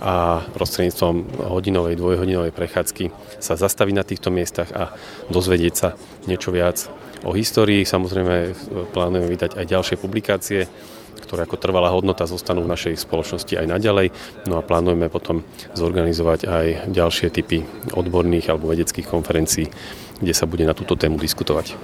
a 0.00 0.42
prostredníctvom 0.54 1.46
hodinovej, 1.50 1.98
dvojhodinovej 1.98 2.52
prechádzky 2.54 3.04
sa 3.38 3.54
zastaviť 3.54 3.94
na 3.94 4.04
týchto 4.06 4.32
miestach 4.32 4.70
a 4.74 4.94
dozvedieť 5.30 5.74
sa 5.74 5.88
niečo 6.26 6.50
viac 6.50 6.88
o 7.24 7.32
histórii. 7.32 7.86
Samozrejme 7.86 8.54
plánujeme 8.92 9.28
vydať 9.28 9.56
aj 9.60 9.64
ďalšie 9.70 9.96
publikácie, 9.98 10.66
ktoré 11.24 11.48
ako 11.48 11.56
trvalá 11.56 11.88
hodnota 11.88 12.28
zostanú 12.28 12.62
v 12.68 12.72
našej 12.72 13.00
spoločnosti 13.00 13.54
aj 13.56 13.66
naďalej. 13.66 14.12
No 14.44 14.60
a 14.60 14.66
plánujeme 14.66 15.08
potom 15.08 15.40
zorganizovať 15.72 16.40
aj 16.44 16.66
ďalšie 16.92 17.32
typy 17.32 17.64
odborných 17.96 18.52
alebo 18.52 18.68
vedeckých 18.68 19.08
konferencií, 19.08 19.72
kde 20.20 20.34
sa 20.36 20.44
bude 20.44 20.68
na 20.68 20.76
túto 20.76 20.94
tému 20.94 21.16
diskutovať. 21.16 21.74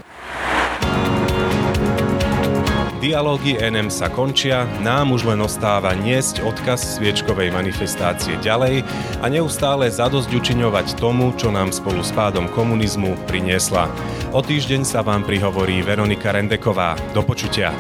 Dialógy 3.00 3.56
NM 3.56 3.88
sa 3.88 4.12
končia, 4.12 4.68
nám 4.84 5.16
už 5.16 5.24
len 5.24 5.40
ostáva 5.40 5.96
niesť 5.96 6.44
odkaz 6.44 7.00
sviečkovej 7.00 7.48
manifestácie 7.48 8.36
ďalej 8.44 8.84
a 9.24 9.26
neustále 9.32 9.88
zadosťučiňovať 9.88 11.00
tomu, 11.00 11.32
čo 11.40 11.48
nám 11.48 11.72
spolu 11.72 12.04
s 12.04 12.12
pádom 12.12 12.44
komunizmu 12.52 13.16
priniesla. 13.24 13.88
O 14.36 14.44
týždeň 14.44 14.84
sa 14.84 15.00
vám 15.00 15.24
prihovorí 15.24 15.80
Veronika 15.80 16.28
Rendeková. 16.28 16.92
Do 17.16 17.24
počutia. 17.24 17.72